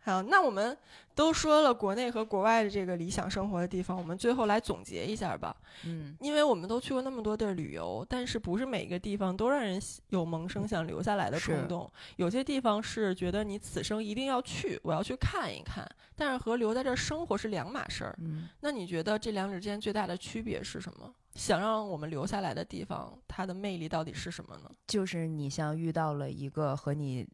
[0.00, 0.76] 好，那我们
[1.14, 5.56] 都说了国内和国外的这个理想生活的地方，我们最后来总结一下吧。
[5.84, 11.90] 嗯，因为我们都去过那么多地儿旅游，但是不是每一个地方都让人有萌生想留下来的冲动。
[12.16, 18.16] 有些地方是觉得你此生一定要去，我要去看一看，但是和留在这儿生活是两码事儿。
[18.20, 21.14] 嗯，那你觉得这两者之间最大的区别是什么？
[21.34, 24.70] 想让我们留下来的地方，它的魅力到底是什么呢？
[24.86, 27.26] 就是你像遇到了一个和你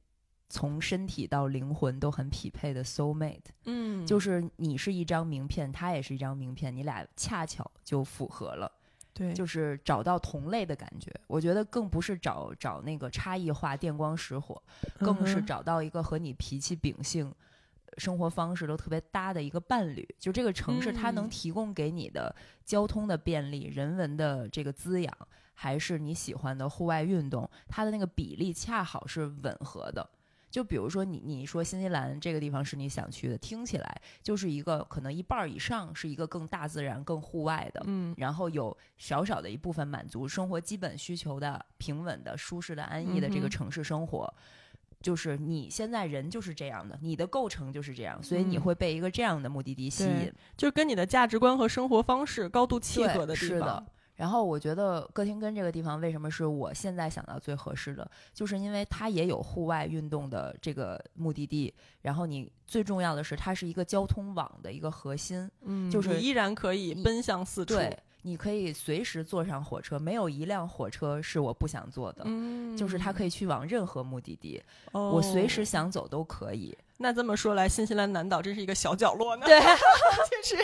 [0.50, 3.40] 从身体到灵魂都很匹配的 soul mate。
[3.64, 8.70] 嗯，就是你是一张名片，他也是一张名片，你俩恰巧就符合了。
[9.12, 11.12] 对，就是找到同类的感觉。
[11.26, 14.60] 我觉得更不是找找那个差异化电光石火，
[14.98, 17.32] 更是找到一个和你脾气秉性、
[17.98, 20.08] 生活方式都特别搭的一个伴侣。
[20.18, 22.34] 就这个城市，它能提供给你的
[22.64, 25.12] 交通的便利、人文的这个滋养，
[25.54, 30.08] 还是你喜欢的户外运动，它的那个比例恰好是吻合的。
[30.50, 44.32] 就比如说你你说新西兰这个地方是你想去的，听起来就是一个可能一半以上是一个更大自然、更户外的，嗯，然后有少少的一部分满足生活基本需求的平稳的、舒适的、安逸的这个城市生活，
[45.00, 53.86] 就是你现在人就是这样的，你的构成就是这样，所以你会被一个这样的目的地吸引，就是跟你的价值观和生活方式高度契合的地方。
[54.20, 61.72] 然后我觉得哥廷根这个地方为什么是我现在想到最合适的，就是因为它也有户外运动的这个目的地。
[62.02, 67.72] 然后你最重要的是，它是一个交通网的一个核心，嗯，就是依然可以奔向四处。
[67.72, 72.24] 对，你可以随时坐上火车，没有一辆火车是我不想坐的。
[72.26, 74.62] 嗯，就是它可以去往任何目的地，
[74.92, 76.76] 我随时想走都可以。
[77.02, 79.46] 那这么说来，新西兰南岛真是一个小角落呢。
[79.46, 79.58] 对，
[80.30, 80.56] 就是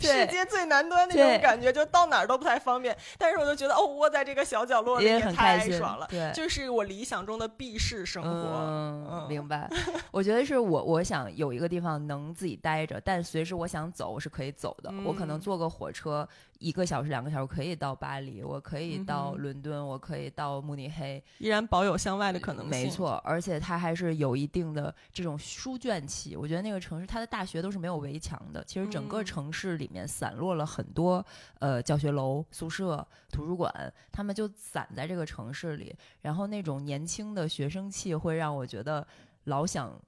[0.00, 2.96] 世界最南端那种感觉，就到哪儿都不太方便。
[3.16, 6.06] 但是我就觉得，哦，窝在这个小角落里也太爽了。
[6.10, 8.28] 对，就是我理想中的避世生活。
[8.28, 9.70] 嗯，明白。
[10.10, 14.92] 我觉得是我，我想有一个地方能自己待着，但随时我想走，我是可以走的。
[15.04, 16.28] 我可能坐个火车。
[16.64, 22.70] 一个小时、两个小时可以到巴黎，我可以到伦敦，我可以到慕尼黑，依然保有向外的可能性。
[22.70, 26.34] 没错，而且它还是有一定的这种书卷气。
[26.34, 28.64] 我觉得那个城市，它的大学都是没有围墙的。
[28.64, 31.22] 其实整个城市里面散落了很多
[31.58, 35.94] 呃教学楼、宿舍、图书馆，他们就散在这个城市里。
[36.22, 39.06] 然后那种年轻的学生气会让我觉得
[39.44, 40.00] 老想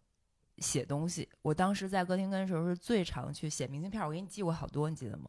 [0.56, 1.28] 写东西。
[1.42, 5.26] 我当时在哥廷根的时候是最常去写明信片，我给你寄过好多，你记得吗？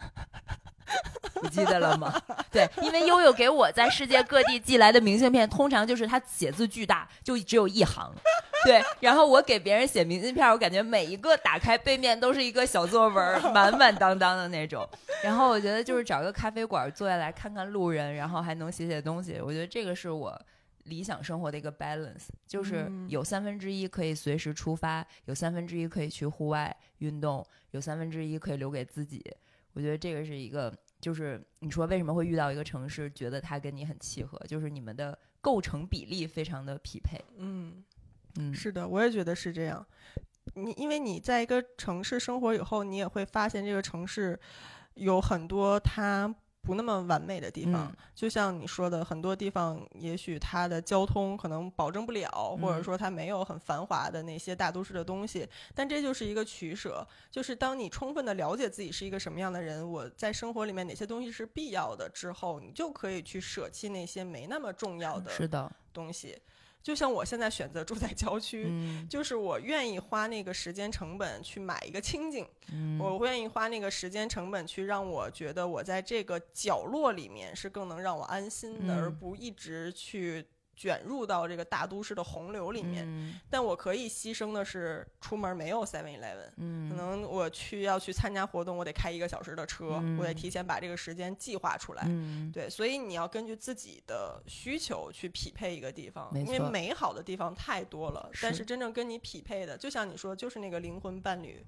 [1.40, 2.20] 不记得了吗？
[2.52, 8.12] 对，因为悠悠给我在世界各地寄来的明信片，通常就是他写字巨大，就只有一行。
[8.62, 14.86] 对，然后我给别人写明信片，我感觉每一个打开背面都是一个小作文，满满当当的那种。
[15.22, 19.40] 然后我觉得就是找个咖啡馆坐下来看看路人，然后还能写写东西。
[19.42, 20.38] 我觉得这个是我
[20.84, 29.24] 理想生活的一个 balance，就是有三分之一可以随时出发，有三分之一可以去户外运动，有三分之一可以留给自己。
[29.72, 37.18] 我觉得这个是一个，就是你说为什么会遇到一个城市，觉得它跟你很契合，就是你们的构成比例非常的匹配。
[37.36, 37.84] 嗯
[38.36, 39.86] 嗯，是的，我也觉得是这样。
[40.54, 44.38] 你因为你在一个城市生活以后，你也会发现这个城市
[44.94, 46.34] 有很多它。
[46.62, 55.48] 不那么完美的地方，就像你说的，很多地方也许它的交通可能保证不了，或者说它没有很繁华的那些大都市的东西。
[55.74, 66.38] 但这就是一个取舍，就是当你充分的了解自己是一个什么样的人，我在生活里面哪些东西是必要的之后，你就可以去舍弃那些没那么重要的东西。
[66.82, 68.72] 就像我现在选择住在郊区，
[69.08, 72.46] 就是我愿意花那个时间成本去买一个清静，
[72.98, 80.46] 我愿意花那个时间成本去让我觉得我在这个角落里面是更能让我安心的，而不一直去。
[80.80, 83.06] 卷入到这个大都市的洪流里面，
[83.50, 92.08] 但我可以牺牲的是出门没有 Seven Eleven，可能我去要去参加活动，我得开一个小时的车，我得提前把这个时间计划出来。
[92.50, 101.62] 对，所以你要根据自己的需求去匹配一个地方，因为美好的地方太多了，但是真正跟你匹配的，就像你说，就是那个灵魂伴侣，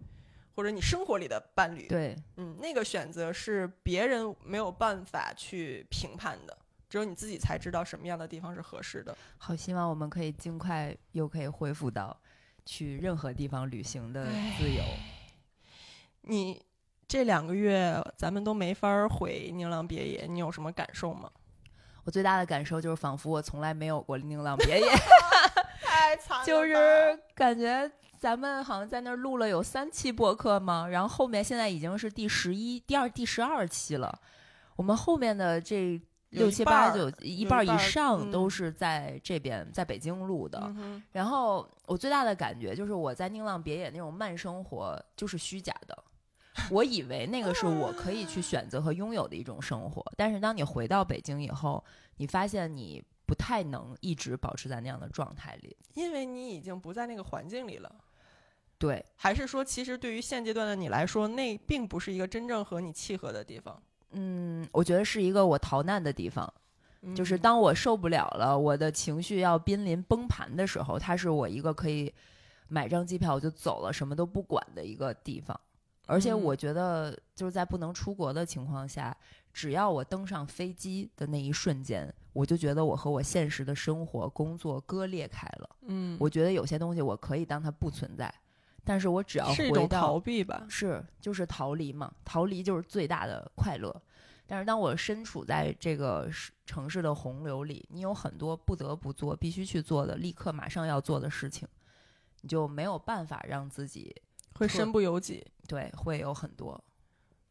[0.56, 1.86] 或者你生活里的伴侣。
[1.86, 6.56] 对，嗯，那个选择是别人没有办法去评判的。
[6.92, 9.16] 只有你自己才知道什么样的地方是合适的。
[9.38, 12.14] 好，希望我们可以尽快又可以恢复到
[12.66, 14.26] 去任何地方旅行的
[14.58, 14.84] 自由。
[16.20, 16.62] 你
[17.08, 21.30] 这两个月咱们都没法回宁浪别野，你有什么感受吗？
[22.04, 24.86] 我最大的感受就是，仿佛我从来没有过宁浪别野，
[25.80, 26.44] 太惨了。
[26.44, 34.20] 就是感觉咱们好像在那儿录了有三期播客嘛，然后后面现在已经是第十一、第二、第十二期了。
[34.76, 35.98] 我们后面的这。
[36.32, 40.74] 六七八九一半以上都是在这边，在北京录的。
[41.12, 46.04] 然后我最大的感觉就是我在宁浪别野那种慢生活就是虚假的。
[46.70, 51.82] 我以为那个是我可以去选择和拥有的一种生活，但是当你回到北京以后，
[52.16, 57.94] 你发现你不太能一直保持在那样的状态里，因为你已经不在那个环境里了。
[58.78, 63.82] 对，还是说其实对于现阶段的你来说，那并不是一个真正和你契合的地方。
[64.12, 66.52] 嗯，我觉得是一个我逃难的地方，
[67.14, 72.12] 就是当我受不了了，我的情绪要濒临崩盘的时候，它是我一个可以
[72.68, 75.58] 买张机票我就走了，什么都不管的一个地方。
[76.06, 79.16] 而且我觉得，就是在不能出国的情况下，
[79.52, 85.70] 只要我登上飞机的那一瞬间，我就觉得我和我现实的生活、工作割裂开了。
[85.86, 88.34] 嗯，我觉得有些东西我可以当它不存在，
[88.84, 93.94] 但是我只要是一种逃避吧，是就是逃离嘛，逃离就是最大的快乐。
[94.46, 96.28] 但是当我身处在这个
[96.66, 101.66] 城市的洪流里，你有很多不得不做、必须去做的、立刻马上要做的事情，
[102.42, 104.14] 你就没有办法让自己。
[104.54, 106.78] 会身不由己，对，会有很多。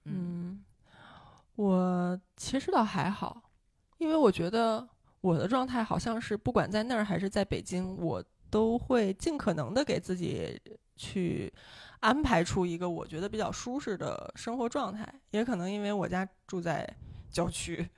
[0.04, 0.64] 嗯，
[1.56, 3.42] 我其实倒还好，
[3.98, 4.88] 因为我觉得
[5.22, 10.62] 我的状态好像是，不管在那儿还是在北京，我都会尽可能的给自己
[10.96, 11.52] 去
[12.02, 15.08] 安排出一个我觉得比较舒适的生活状态。
[15.32, 16.88] 也可能因为我家住在
[17.32, 17.90] 郊区，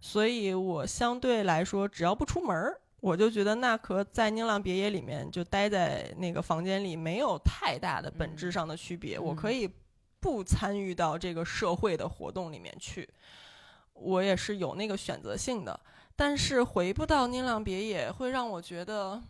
[0.00, 2.80] 所以我相对来说，只要不出门儿。
[3.00, 9.18] 我就觉得那和在宁浪别野里面就待在那个房间里没有太大的本质上的区别。
[9.18, 9.70] 我可以
[10.20, 13.06] 不参与到这个社会的活动里面去，
[13.92, 15.78] 我也是有那个选择性的。
[16.16, 19.22] 但是回不到宁浪别野会让我觉得，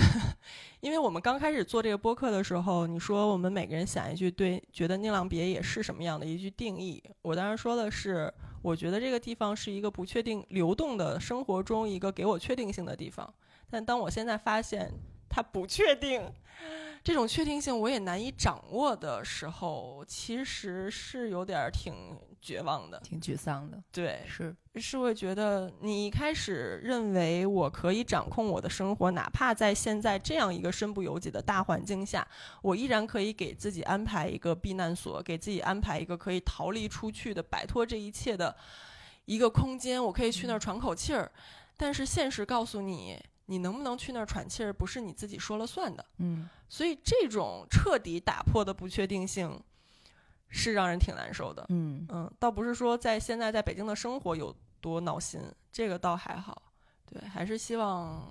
[0.80, 7.02] 因为我们刚开始做这个播客的时候，你说我们每个人想一句对，觉得宁浪别野是什么样的一句定义？
[7.22, 8.32] 我当时说的是。
[8.62, 13.32] 我觉得这个地方是一个不确定、流动的生活中一个给我确定性的地方，
[13.70, 14.92] 但当我现在发现
[15.30, 16.20] 它不确定，
[17.02, 21.94] 这种确定性我也难以掌握的时候，其实是有点挺
[22.42, 23.82] 绝望的，挺沮丧的。
[23.90, 32.26] 对，是是会觉得你一开始认为我可以掌控我的生活，哪怕在现在这样一个身不由己的大环境下，
[32.60, 38.54] 我依然可以给自己安排一个避难所，给自己安排一个可以逃离出去的、摆脱这一切的
[39.24, 41.32] 一个空间，我可以去那儿喘口气儿。
[41.78, 43.18] 但是现实告诉你。
[43.50, 46.06] 你能不能去那儿喘气儿，不是你自己说了算的。
[46.18, 49.60] 嗯，所以这种彻底打破的不确定性，
[50.48, 51.66] 是让人挺难受的。
[51.68, 55.40] 嗯嗯，倒不是说在现在在北京的生活有多闹心，
[55.72, 56.62] 这个倒还好。
[57.06, 58.24] 对，还是希望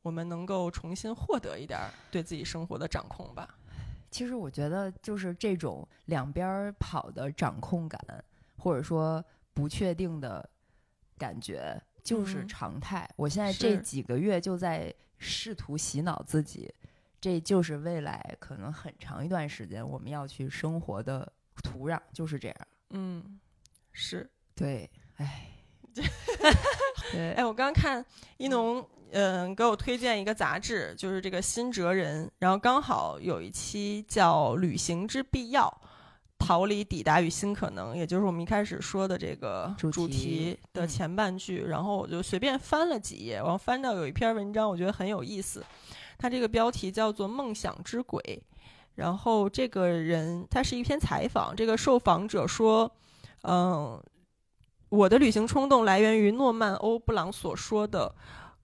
[0.00, 1.78] 我们能够重新获得一点
[2.10, 3.46] 对自己生活的掌控吧。
[4.10, 8.00] 其实我觉得，就是这种两边跑的掌控感，
[8.56, 10.48] 或者说不确定的
[11.18, 11.78] 感觉。
[12.06, 13.08] 就是常态。
[13.16, 16.72] 我现在这几个月就在试图洗脑自己，
[17.20, 21.30] 这就是未来可能很长一段时间我们要去生活的
[21.64, 22.56] 土壤，就是这样。
[22.90, 23.40] 嗯，
[23.92, 25.50] 是对，哎，
[25.92, 26.04] 对，
[27.34, 28.04] 哎，我刚看
[28.36, 35.66] 一农，嗯，给我推荐一个杂志，就是这个《新哲人》，然后刚好有一期叫《旅行之必要》。
[36.46, 41.64] 逃离、抵达与新可能，也就是我们一开始说的这个主题的前半句。
[41.64, 45.64] 然后我就随便翻了几页，然后翻到有一篇文章，我觉得很有意思。
[46.16, 48.22] 它这个标题叫做《梦想之鬼》，
[48.94, 52.90] 然后这个人他是一篇采访，这个受访者说
[53.42, 54.00] ：“嗯，
[54.88, 58.14] 我的旅行冲动来源于诺曼·欧布朗所说的。”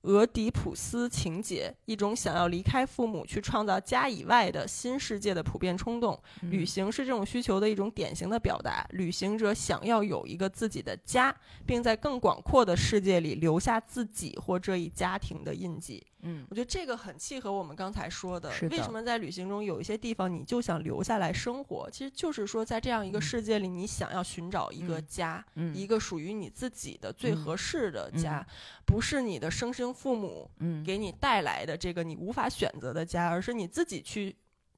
[0.02, 6.20] 俄狄浦斯情节，一种想要离开父母去创造家以外的新世界的普遍冲动。
[6.42, 8.86] 旅行是这种需求的一种典型的表达。
[8.90, 11.34] 旅行者想要有一个自己的家，
[11.64, 16.04] 并在更广阔的世界里留下自己或这一家庭的印记。
[16.22, 18.50] 嗯，我觉得这个很契合我们刚才说的。
[18.70, 21.88] 为什么在旅行中有一些地方你就想留下来生活？
[21.90, 25.44] 其实就是说，在这样一个世界里，你想要寻找一个家，
[25.74, 28.46] 一个属于你自己的最合适的家，
[28.86, 30.50] 不是你的生生父母
[30.84, 34.34] 给你带来的这个你无法选择的家，而是你自己去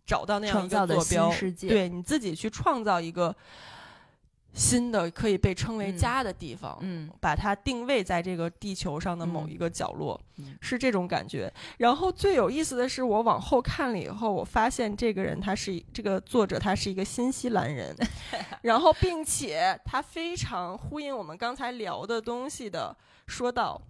[0.06, 1.32] 找到那样一个坐标，
[1.68, 3.34] 对你自己去创造一个。
[4.54, 10.18] 新的可以被称为家的地方，嗯，把它定位在这个地球上的某一个角落，
[10.60, 11.52] 是这种感觉。
[11.78, 17.94] 然后最有意思的是，我往后看了以后，我发现这个人他是这个作者，他是一个新西兰人，
[18.62, 22.96] 然后并且他非常呼应我们刚才聊的东西的，
[23.26, 23.82] 说到。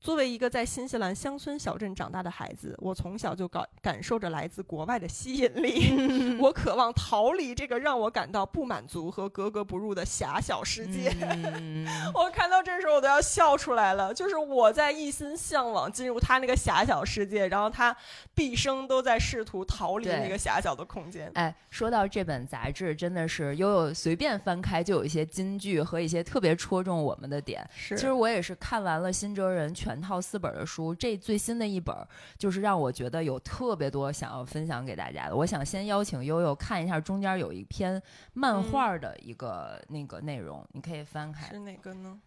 [0.00, 6.38] 作为一个在新西兰乡村小镇长大的孩子，我从小就感感受着来自国外的吸引力。
[6.38, 11.12] 我渴望逃离这个让我感到不满足和格格不入的狭小世界。
[12.14, 14.14] 我看到这时候我都要笑出来了。
[14.14, 17.94] 就是我在一心向往进入他那个狭小世界，然后他
[18.34, 21.30] 毕生都在试图逃离那个狭小的空间。
[21.34, 27.68] 哎，说到这本杂志，真的是悠悠随便翻开就有一些金句和一些特别戳中我们的点。
[27.74, 29.96] 是，其实我也是看完了新哲人全。
[30.06, 31.92] 套四本的书，这最新的一本
[32.38, 35.34] 就是让我觉得有特别多想要分享给大家的。
[35.34, 38.00] 我想先邀请悠悠看一下，中间有一篇
[38.34, 41.48] 漫画的一个那个内容，你可以翻开。
[41.48, 42.20] 是哪个呢？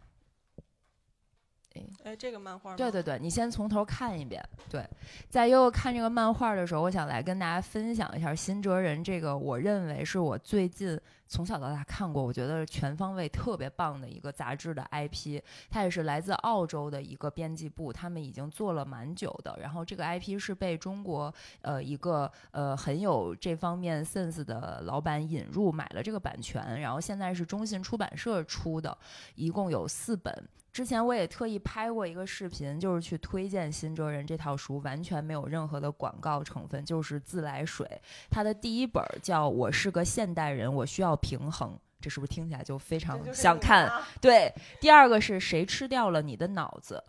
[2.03, 4.43] 哎，这个漫画，对对对，你先从头看一遍。
[4.69, 4.85] 对，
[5.29, 10.99] 在悠悠看这个漫画的时候，我想来跟大家分享一下《新哲人》这个，我认为是我最近
[11.29, 15.39] 从小到大看过，我觉得全方位特别棒的一个杂志的 IP。
[15.69, 19.55] 它也是来自澳洲的一个编辑部，他们已经做了蛮久的。
[19.61, 28.97] 然后这个 IP 是被中国呃一个呃很有这方面 sense 的老板引入买了这个版权，然后现在是中信出版社出的，
[29.35, 30.33] 一共有四本。
[30.71, 37.99] 之前我也特意拍过一个视频，就是去推荐《新哲人》这套书，完全没有任何的广告成分，就是自来水。
[38.29, 43.91] 它的第一本叫《我是个现代人，我需要平衡》，这是不是听起来就非常想看？
[44.21, 44.53] 对。
[44.79, 47.03] 第二个是谁吃掉了你的脑子？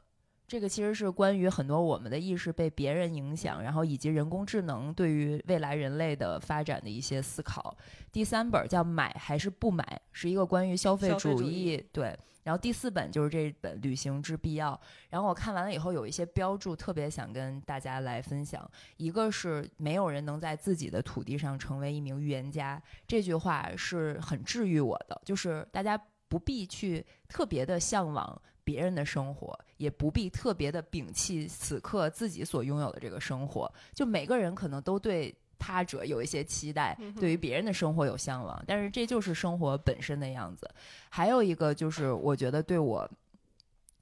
[0.50, 7.72] 这个其实是关于很多我们的意识被别人影响，然后以及人工智能对于未来人类的发展的一些思考。
[8.10, 11.80] 第三本叫《买还是不买》，是一个关于消费主义。
[11.92, 12.18] 对。
[12.42, 14.72] 然后第四本就是这本《旅行之必要》。
[15.10, 18.68] 然后我看完了以后，有一些标注特别想跟大家来分享。
[18.96, 25.22] 一个是没有人能在自己的土地上成为一名预言家，这句话是很治愈我的。
[25.24, 25.96] 就是大家
[26.26, 28.42] 不必去特别的向往。
[28.70, 40.70] 别人的生活也不必特别的摒弃此刻自己所拥有的这个生活，就每个人可能都对他者有一些期待，对于别人的生活有向往，但是这就是生活本身的样子。
[41.08, 43.10] 还有一个就是我觉得对我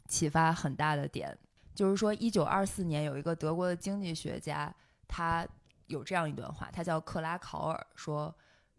[0.06, 1.34] 启发很大的点，
[1.74, 4.70] 就是说一九二四年有一个德国的经济学家，
[5.06, 5.48] 他
[5.86, 8.34] 有这样一段话，他叫克拉考尔说。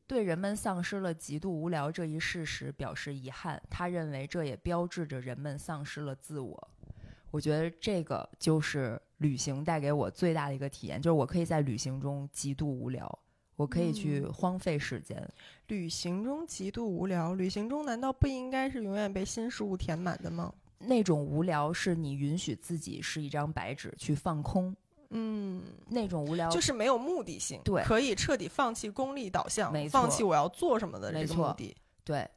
[0.09, 6.67] 对人们丧失了极度无聊这一事实表示遗憾，他认为这也标志着人们丧失了自我。
[7.29, 13.19] 我觉得这个就是旅行带给我最大的一个体验，就是我可以在旅行中极度无聊，
[13.55, 15.23] 我可以去荒废时间。
[15.67, 20.51] 旅行中极度无聊，旅行中难道不应该是永远被新事物填满的吗？
[20.79, 24.75] 那种无聊是你允许自己是一张白纸去放空。
[25.09, 32.29] 嗯，那种无聊就是没有目的性，对，可以彻底放弃功利导向，没错，放弃我要做什么的这个目的，对。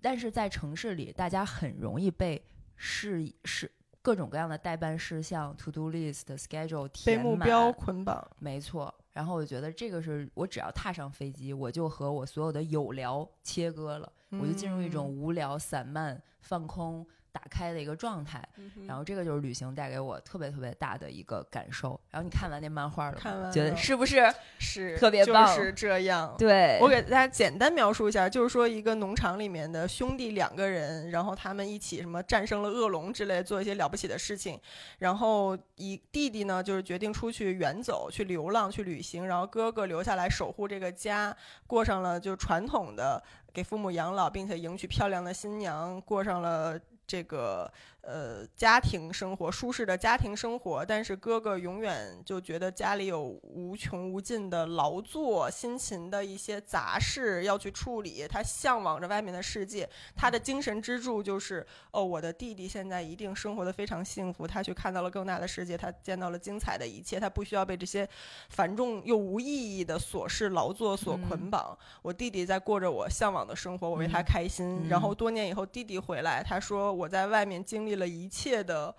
[0.00, 2.42] 但是在城市里，大家很容易被
[2.76, 3.70] 事事
[4.02, 8.94] 各种各样的代办事项、to do list、schedule 被目标捆绑，没错。
[9.12, 17.06] 然后我觉得这个是我只要踏上飞机，我就和我所有的有聊切割了，我就进入一种无聊、散漫、放空。
[17.34, 18.48] 打开的一个状态，
[18.86, 22.00] 然后这个就是旅行带给我特别特别大的一个感受。
[22.08, 25.44] 然后你看完那漫画了，看完觉得是不是是特别棒？
[25.56, 26.32] 就是这样。
[26.38, 34.56] 对我给大家简单描述一下，就是说一个农场里面的兄弟两个人，然后他们一起什么战胜了恶龙之类，做一些了不起的事情。
[34.98, 39.26] 然后一弟弟呢，就是决定出去远走，去流浪，去旅行。
[39.26, 43.20] 然后哥哥留下来守护这个家，过上了就传统的
[43.52, 46.78] 给父母养老，并且迎娶漂亮的新娘，过上了。
[47.06, 47.70] 这个。
[48.06, 58.26] 呃，家庭生活舒适的家庭生活，但是哥哥永远就觉得家里有无穷无尽的劳作、辛勤的一些杂事要去处理。
[58.28, 68.06] 他向往着外面的世界，他的精神支柱就是哦，我的弟弟现在一定生活的非常幸福，他去看到了更大的世界，他见到了精彩的一切，他不需要被这些
[68.50, 71.74] 繁重又无意义的琐事劳作所捆绑。
[72.02, 74.86] 我弟弟在过着我向往的生活，我为他开心。
[74.90, 77.94] 然后多年以后，弟弟回来，他说我在外面经历。
[77.94, 78.92] 了一切的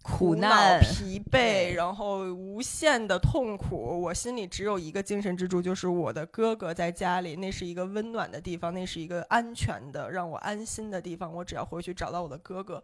[0.00, 4.00] 苦难、疲惫，然后无限的痛苦。
[4.00, 11.34] 我心里只有一个精神支柱，就是我的哥哥在家里，那是一个温暖的地方，那是一个安全的、让我安心的地方。
[11.34, 12.80] 我只要回去找到我的哥哥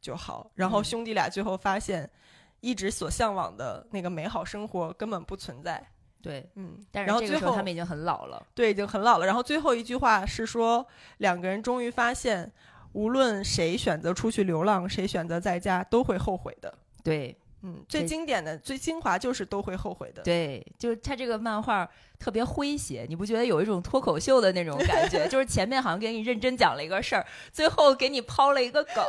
[0.00, 0.50] 就好。
[0.56, 2.10] 然后兄弟俩最后发现，
[2.58, 5.80] 一直所向往的那个美好生活根本不存在。
[6.20, 6.84] 对，嗯。
[6.90, 8.44] 但是最后他们已经很老了。
[8.56, 9.26] 对，已经很老了。
[9.26, 10.84] 然后最后一句话是说，
[11.18, 12.52] 两个人终于发现。
[12.92, 16.72] 无论谁选择出去流浪，谁选择在家，都会后悔的。
[17.02, 20.22] 对，嗯，最经典的、最精华就是都会后悔的。
[20.22, 21.88] 对，就是他这个漫画
[22.20, 25.26] 特别诙谐，你不觉得有一种脱口秀的那种感觉？
[25.26, 29.02] 就是前面好像给你认真讲了一个事儿，最后给你抛了一个梗。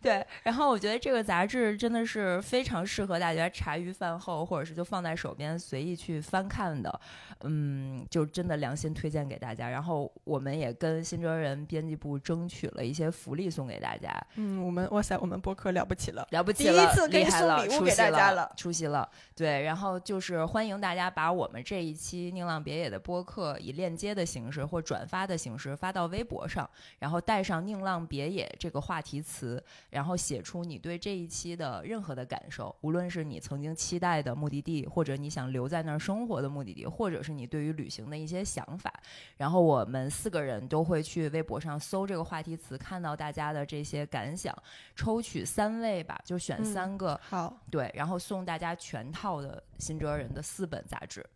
[0.00, 7.00] 对，然后我觉得这个杂志真的是非常适合大家茶余饭后，或者是就放在手边随意去翻看的。
[7.42, 9.68] 嗯，就真的良心推荐给大家。
[9.68, 14.10] 然后我们也跟新哲人编辑部争取了一些福利送给大家。
[14.36, 19.06] 嗯，我们哇塞，我们播客了不起了，了不起了，第一次给你送礼物给大家了，出席了。
[19.36, 38.90] 对，然后就是欢迎大家把我们这一期宁浪别野的播客以链接的形式或转发的形式发到微博上，然后带上“宁浪别野”这个话题词，然后写出你对这一期的任何的感受，无论是你曾经期待的目的地，或者你想留在那儿生活的目的地，或者是你对于旅行的一些想法。
[39.36, 44.56] 然后我们四个人都会去微博上搜这个话题词，看到大家的这些感想，
[44.96, 47.20] 抽取三位吧，就选三个。
[47.22, 49.18] 好，对，然后送大家全套。
[49.18, 51.26] 套的新哲人的四本杂志，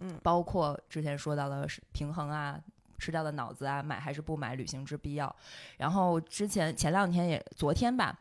[0.00, 2.60] 嗯，包括之前说到的平衡啊、
[2.98, 5.34] 吃掉的脑子啊、买还是不买、旅行之必要。
[5.76, 8.18] 然后之前前两天也昨天吧，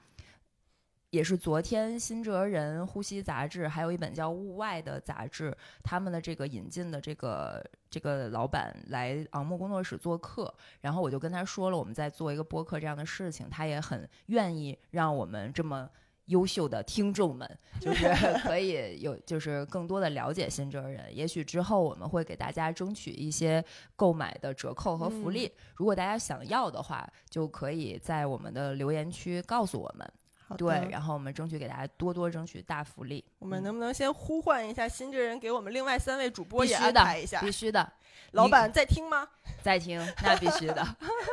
[1.10, 15.90] 也是昨天新哲人呼吸杂志还有一本叫物外的杂志，他们的这个引进的这个这个老板来昂木工作室做客，然后我就跟他说了我们在做一个播客这样的事情，他也很愿意让我们这么。
[16.28, 18.08] 优秀的听众们， 就是
[18.44, 21.14] 可以有，就是更多的了解新哲人。
[21.14, 23.64] 也许之后我们会给大家争取一些
[23.96, 25.52] 购买的折扣和福利。
[25.76, 30.10] 如果大家想要的话，就可以在我们的留言区告诉我们。
[30.56, 33.24] 对，然后我们争取给大家多多争取大福利。
[33.40, 37.42] 我们能不能先呼唤一下新哲人，给我们另外三位主播也安排一下？
[37.42, 37.92] 必须的。
[38.32, 39.28] 老板在听吗？
[39.64, 40.86] 在听，那必须的，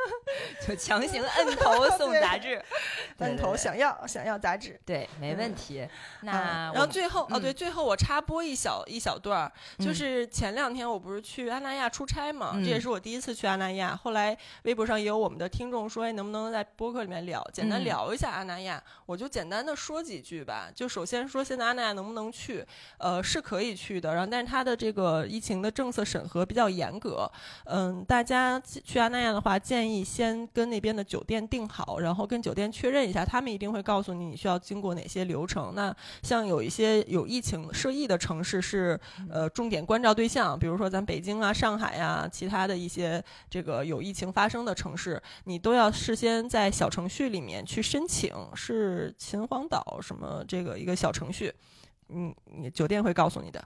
[0.67, 2.63] 就强行摁头送杂志，
[3.19, 5.87] 摁头想要想要杂志，对，没问题。
[6.21, 13.97] 那然后最后哦，对，最后我插播一小一小段儿，就是前两天我不是去阿那亚出差嘛，这也是我第一次去阿那亚。
[13.97, 18.83] 后来微博上也有我们的听众说，哎，能不能在播客里面聊，简单聊一下阿那亚？
[19.07, 20.71] 我就简单的说几句吧。
[20.75, 22.65] 就首先说，现在阿那亚能不能去？
[22.99, 24.15] 呃，是可以去的。
[24.15, 27.31] 然后，但是它的这个疫情的政策审核比较严格，
[27.65, 35.73] 嗯，大家去阿那亚的话，建议先跟那边的酒店订好，然后跟酒店确认一下，他们一定会告诉你你需要经过哪些流程。
[35.75, 38.99] 那像有一些有疫情涉疫的城市是
[39.31, 51.53] 呃重点关照对象，比如说咱北京啊、上海呀，其他的一些这个有疫情发生的城市，你都要事先在小程序里面去申请，是秦皇岛什么这个一个小程序，
[52.09, 53.63] 嗯，你酒店会告诉你的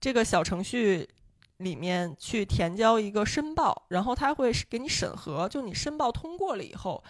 [0.00, 1.08] 这个小程序。
[1.58, 5.48] 里面去填交一个申报，然后他会给你审核。
[5.48, 7.02] 就你申报通过了以后，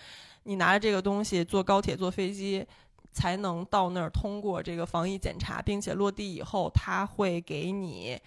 [0.45, 2.67] 你拿着这个东西坐高铁、坐飞机，
[3.13, 8.19] 才能到那儿通过这个防疫检查，并且落地以后，他会给你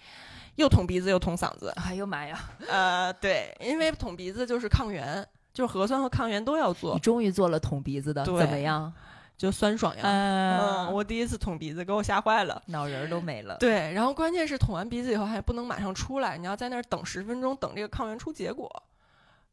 [0.54, 1.70] 又捅鼻子又捅嗓子。
[1.70, 2.38] 哎呦妈呀！
[2.68, 6.94] 呃，对，因为捅鼻子就是抗原，就是核酸和抗原都要做。
[6.94, 8.94] 你终于做了捅鼻子的，怎么样？
[9.42, 10.02] 就酸爽呀！
[10.04, 13.56] 嗯，我第一次捅鼻子，给我吓坏了，脑仁儿都没了。
[13.58, 18.70] 对，然后关键是捅完鼻子以后还不能马上出来，你要在那儿等十分钟，等这个抗原出结果，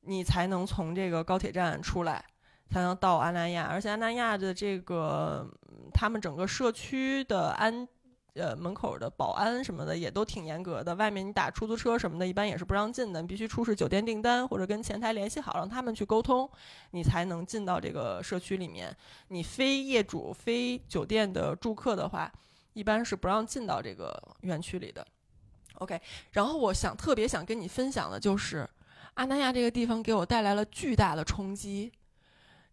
[0.02, 2.24] 你才能从这个高铁站出来，
[2.70, 3.64] 才能到安南亚。
[3.64, 5.48] 而且安南亚的这个
[5.92, 7.88] 他们整个社区的安。
[8.40, 10.96] 呃，门口的保安什么的也都挺严格的。
[10.96, 16.50] 外面你打出租车什么的，一般也是不让进的，你必须出示酒店订单或者跟前台联系好，让他们去沟通，
[16.92, 18.96] 你才能进到这个社区里面。
[19.28, 22.32] 你非业主、非酒店的住客的话，
[22.74, 25.06] 一般是不让进到这个园区里的。
[25.76, 26.00] OK，
[26.32, 28.68] 然后我想特别想跟你分享的就是，
[29.16, 31.92] 阿那亚这个地方给我带来了巨大的冲击。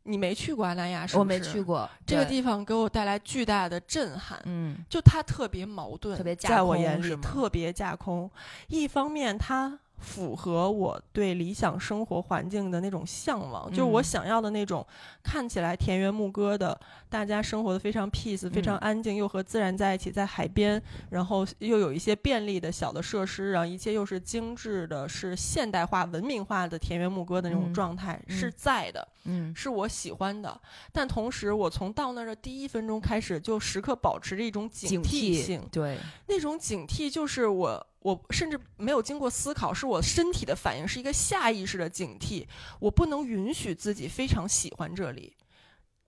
[0.07, 1.19] 你没去过阿那亚是？
[1.19, 4.41] 我没去过，这个地方给我带来巨大的震撼。
[4.45, 8.31] 嗯，就它特别矛盾，特别在我眼里特别架空。
[8.69, 9.79] 一方面，它。
[9.99, 14.87] 符合我对理想生活环境的那种向往，就是我想要的那种
[15.23, 16.79] 看起来田园牧歌的，
[17.09, 30.61] 大家生活的非常 peace，非常安静，又和自然在一起，在海边，然后又有一些便利的小的设施，然后一切又是精致的，是现代化、文明化的田园牧歌的那种状态是在的，嗯，是我喜欢的。
[30.93, 35.99] 但同时，我从到那儿的第一分钟开始，就时刻保持着一种警惕性，对，
[36.29, 37.87] 那种警惕就是我。
[38.01, 42.47] 我甚至没有经过思考，是我身体的反应，是一个下意识的警惕。
[42.79, 45.35] 我不能允许自己非常喜欢这里。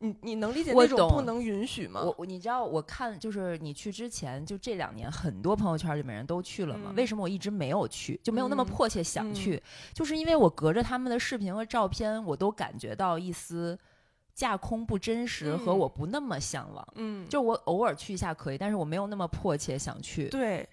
[0.01, 2.01] 你你能理解那种不能允许吗？
[2.17, 6.93] 我你知道，我看就是你去之前，就这两年很多朋友圈里面人都去了嘛。
[6.97, 9.61] 为什么我一直没有去，就没有那么迫切想去？
[9.93, 13.77] 就是因为我隔着他们的视频和照片，我都感觉到一丝
[14.33, 16.89] 架空不真实和我不那么向往。
[16.95, 20.29] 嗯，就我偶尔去一下可以，但是我没有那么迫切想去。
[20.29, 20.69] 对。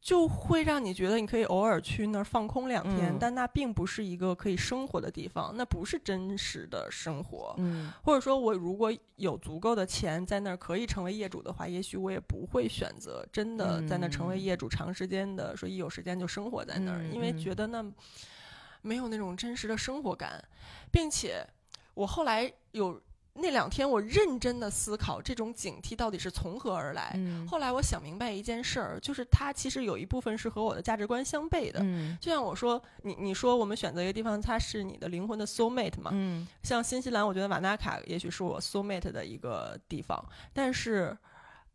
[0.00, 7.54] 就会让你觉得你可以偶尔去那儿放空两天，但那并不是一个可以生活的地方，那不是真实的生活。
[7.58, 17.84] 嗯，或者说，我如果有足够的钱在那儿可以成为业主的话，也许我也不会选择真的在那儿成为业主，长时间的说一有时间就生活在那儿，因为觉得那
[18.80, 20.42] 没有那种真实的生活感，
[20.90, 21.46] 并且
[21.92, 23.00] 我后来有。
[23.40, 27.12] 那两天我认真的思考这种警惕到底是从何而来。
[27.14, 31.80] 嗯后来我想明白一件事儿，就是它其实有一部分是和我的价值观相悖的。
[31.82, 36.10] 嗯就像我说，你你说我们选择一个地方，它是你的灵魂的 soul mate 嘛？
[36.12, 40.22] 嗯像新西兰，我觉得瓦纳卡也许是我 soul mate 的一个地方，
[40.52, 41.16] 但是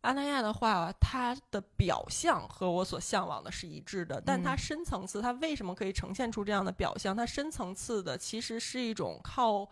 [0.02, 7.16] 阿那亚的话，它的表象和我所向往的是一致的，但它嗯深层次，它为什么可以呈现出这样的表象？
[7.18, 9.68] 它深层次的其实是一种靠。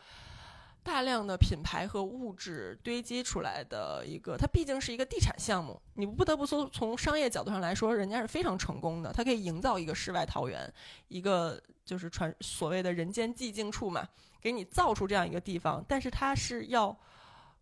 [0.83, 9.11] 大量的品牌和物质堆积出来的一个，它毕竟是一个地产项目，你不得不说，从商业角度上来说，人家是非常成功的。
[9.13, 10.71] 它可以营造一个世外桃源，
[11.07, 14.07] 一个就是传所谓的人间寂静处嘛，
[14.41, 15.83] 给你造出这样一个地方。
[15.87, 16.95] 但是它是要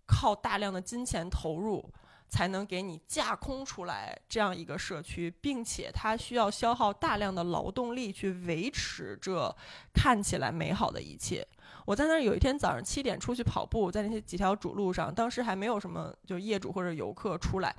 [0.07, 1.87] 靠大量的金钱投入，
[2.31, 9.53] 才能给你架空出来这样一个社区，并且它需要消耗大量的劳动力去维持这
[9.93, 11.45] 看起来美好的一切。
[11.85, 17.75] 我在那儿有一天早上七点出去跑步，在那些几条主路上，当时还没有什么就业主或者游客出来，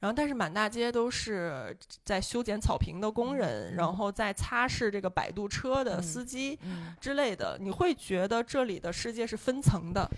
[0.00, 10.08] 然后但是满大街都是在修剪草坪的工人，然后在擦拭这个摆渡车的司机嗯，之类的，你会觉得这里的世界是分层的，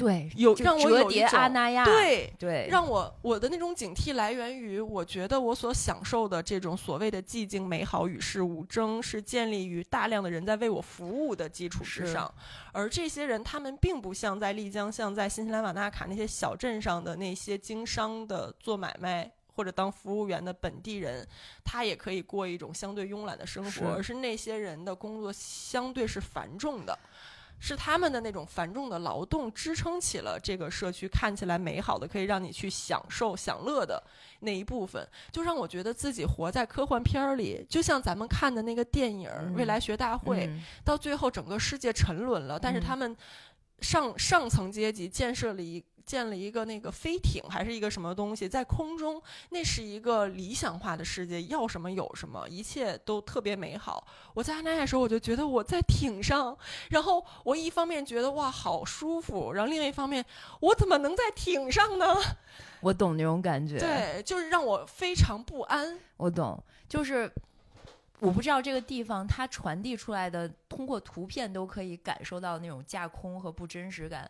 [0.00, 2.32] 对，有让我有一种阿那亚，对。
[2.38, 12.32] 对，让我我的那种警惕来源于，我觉得我所享受的这种所谓的寂静美好与世无争，是建立于大量的人在为我服务的基础之上，
[12.72, 19.30] 而这些人他们并不像在丽江、像在新西兰瓦纳卡那些小镇上的那些经商的做买卖。
[19.52, 21.26] 或者当服务员的本地人，
[21.62, 26.98] 他也可以过一种相对慵懒的生是活，而是那些人的工作相对是繁重的，
[27.60, 34.02] 是他们的那种繁重的劳动支撑起了这个社区看起来美好的，可以让你去享受享乐的
[34.40, 43.16] 那一部分，就让我觉得自己活在科幻片儿里，就像咱们看的那个电影《嗯未来学大会》嗯到最后整个世界沉沦了，但是嗯他们
[43.80, 45.84] 上上层阶级建设了一。
[46.10, 54.04] 建了一个那个飞艇，还是一个什么东西，在空中，那是一个理想化的世界，要什么有什么，一切都特别美好。
[54.34, 56.58] 我在阿那亚的时候，我就觉得我在艇上，
[56.88, 60.24] 然后我一方面觉得哇好舒服，然后另外一方面，
[60.58, 62.04] 我怎么能在艇上呢？
[62.80, 65.96] 我懂那种感觉，对，就是让我非常不安。
[66.16, 67.30] 我懂，就是
[68.18, 74.28] 我不知道这个地方它传递出来的，通过图片都可以感受到那种架空和不真实感。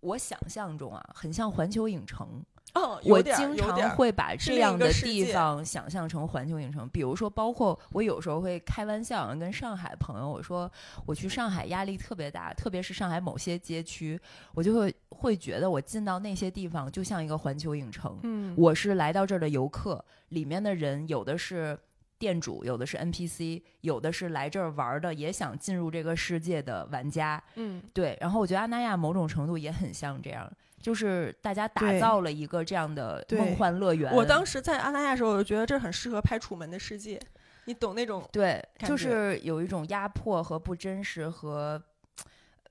[0.00, 2.42] 我想象中啊，很像环球影城。
[2.74, 10.70] 嗯，我经常会把这样的地方想象成环球影城，比如说，包括我有时候会开玩笑跟上海朋友我说，
[11.04, 14.20] 我去上海压力特别大，特别是上海某些街区，
[14.54, 18.16] 我就会会觉得我进到那些地方就像一个环球影城。
[18.22, 21.76] 嗯，我是来到这儿的游客，里面的人有的是
[22.20, 27.42] 店主，有的是 NPC，有的是来这儿玩儿的，也想进入这个世界的玩家。
[27.54, 30.52] 嗯对，然后我觉得阿那亚某种程度也很像这样，
[30.82, 34.14] 就是大家打造了一个这样的梦幻乐园。
[34.14, 37.16] 我当时在阿那亚的时候，我就觉得这很适合拍《楚门的世界》，
[37.64, 41.82] 你懂那种对，就是有一种压迫和不真实和，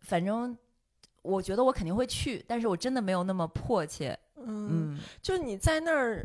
[0.02, 0.56] 反正
[1.24, 4.16] 我觉得我肯定会去，但是我真的没有那么迫切。
[4.36, 6.24] 嗯，嗯就你在那儿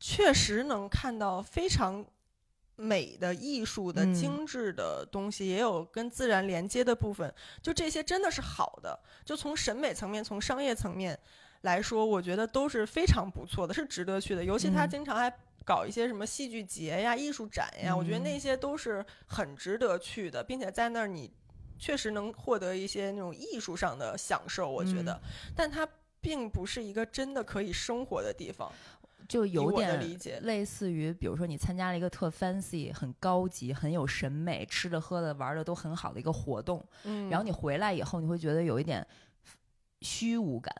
[0.00, 2.04] 确实能看到非常
[2.76, 7.32] 美的艺术的嗯精致的东西，也有跟自然连接的部分。
[7.62, 11.18] 就这些真的是好的，就从审美层面、从商业层面
[11.62, 14.44] 来说，我觉得都是非常不错的，是值得去的。
[14.44, 15.32] 尤其他嗯经常还。
[15.64, 21.30] 搞一些什么戏剧节呀、艺术展呀，我觉得嗯那些都是很值得去的，并且在那儿你
[21.78, 24.68] 确实能获得一些那种艺术上的享受。
[24.68, 25.20] 我觉得，
[25.54, 25.88] 但它
[26.20, 28.72] 并不是一个真的可以生活的地方。
[29.28, 39.06] 就有点理解类似于，比如说你参加了一个特 fancy、很高级、很有审美、吃的、喝的、玩的都很好的一个活动，嗯然后你回来以后，你会觉得有一点
[40.00, 40.74] 虚无感。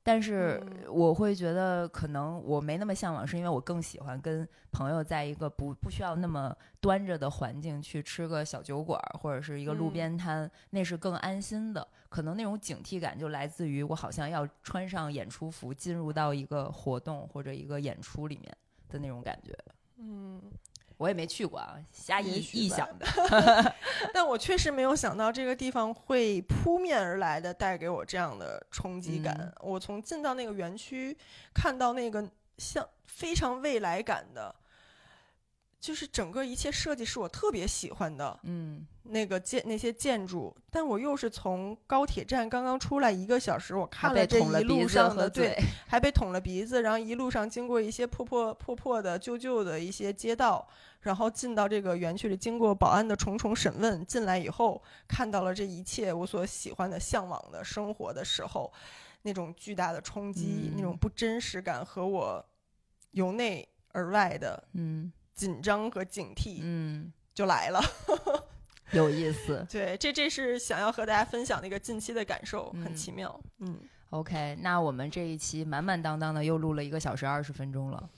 [0.00, 11.86] 但是嗯我会觉得，可能我没那么向往，是因为我更喜欢跟朋友在一个不不需要那么端着的环境去吃个小酒馆儿或者是一个路嗯边摊，那是更安心的。
[12.08, 18.56] 可能那种警惕感就来自于我好像要穿上演出服进入到一个活动或者一个演出里面
[18.88, 19.56] 的那种感觉。
[19.96, 20.40] 嗯，
[20.96, 23.06] 我也没去过啊，瞎臆臆想的。
[24.14, 29.36] 但我确实没有想到这个地方会扑面而来的带给我这样的冲击感。
[29.38, 31.16] 嗯我从进到那个园区，
[31.52, 32.26] 看到那个
[32.56, 34.54] 像非常未来感的，
[35.80, 45.56] 就是整个一切设计是我特别喜欢的，嗯，那个建那些建筑，但我又是从高铁站刚刚出来一个小时，我看了这一路上的对，
[45.86, 50.68] 还被捅了鼻子，然后一路上经过一些破破破破的旧旧的一些街道，
[51.02, 58.72] 然后进到这个园区里，经过保安的重重审问，进来以后看到了这一切我所喜欢的、向往的生活的时候，
[59.22, 62.44] 那种巨大的冲击，那种不真实感和我
[63.12, 65.12] 由内而外的嗯。
[65.38, 67.80] 紧张和警惕，嗯，就来了，
[68.90, 69.64] 有意思。
[69.70, 73.40] 对，这这是想要和大家分享的一个近期的感受，很奇妙。
[73.60, 73.78] 嗯
[74.10, 78.10] ，OK，那我们这一期满满当当的又录了一个小时二十分钟了。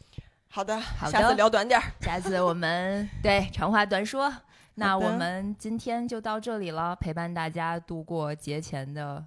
[0.48, 4.32] 好的，好的，下次聊短点儿， 下次我们对长话短说。
[4.76, 9.22] 那我们今天就到这里了，陪伴大家度过节前的。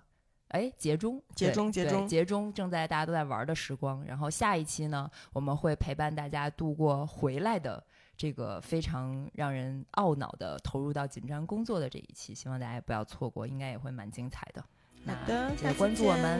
[0.53, 4.05] 哎，节中，节中，节中，节中，正在大家都在玩的时光。
[4.05, 7.83] 然后下一期呢，我们会陪伴大家度过回来的
[8.15, 14.63] 这个非常让人懊恼的投入到紧张工作的这一期，希望大家也不要错过，应该也会蛮精彩的。
[15.07, 16.39] 好的，记得关注我们，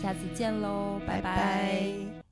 [0.00, 2.29] 下次见喽，拜拜。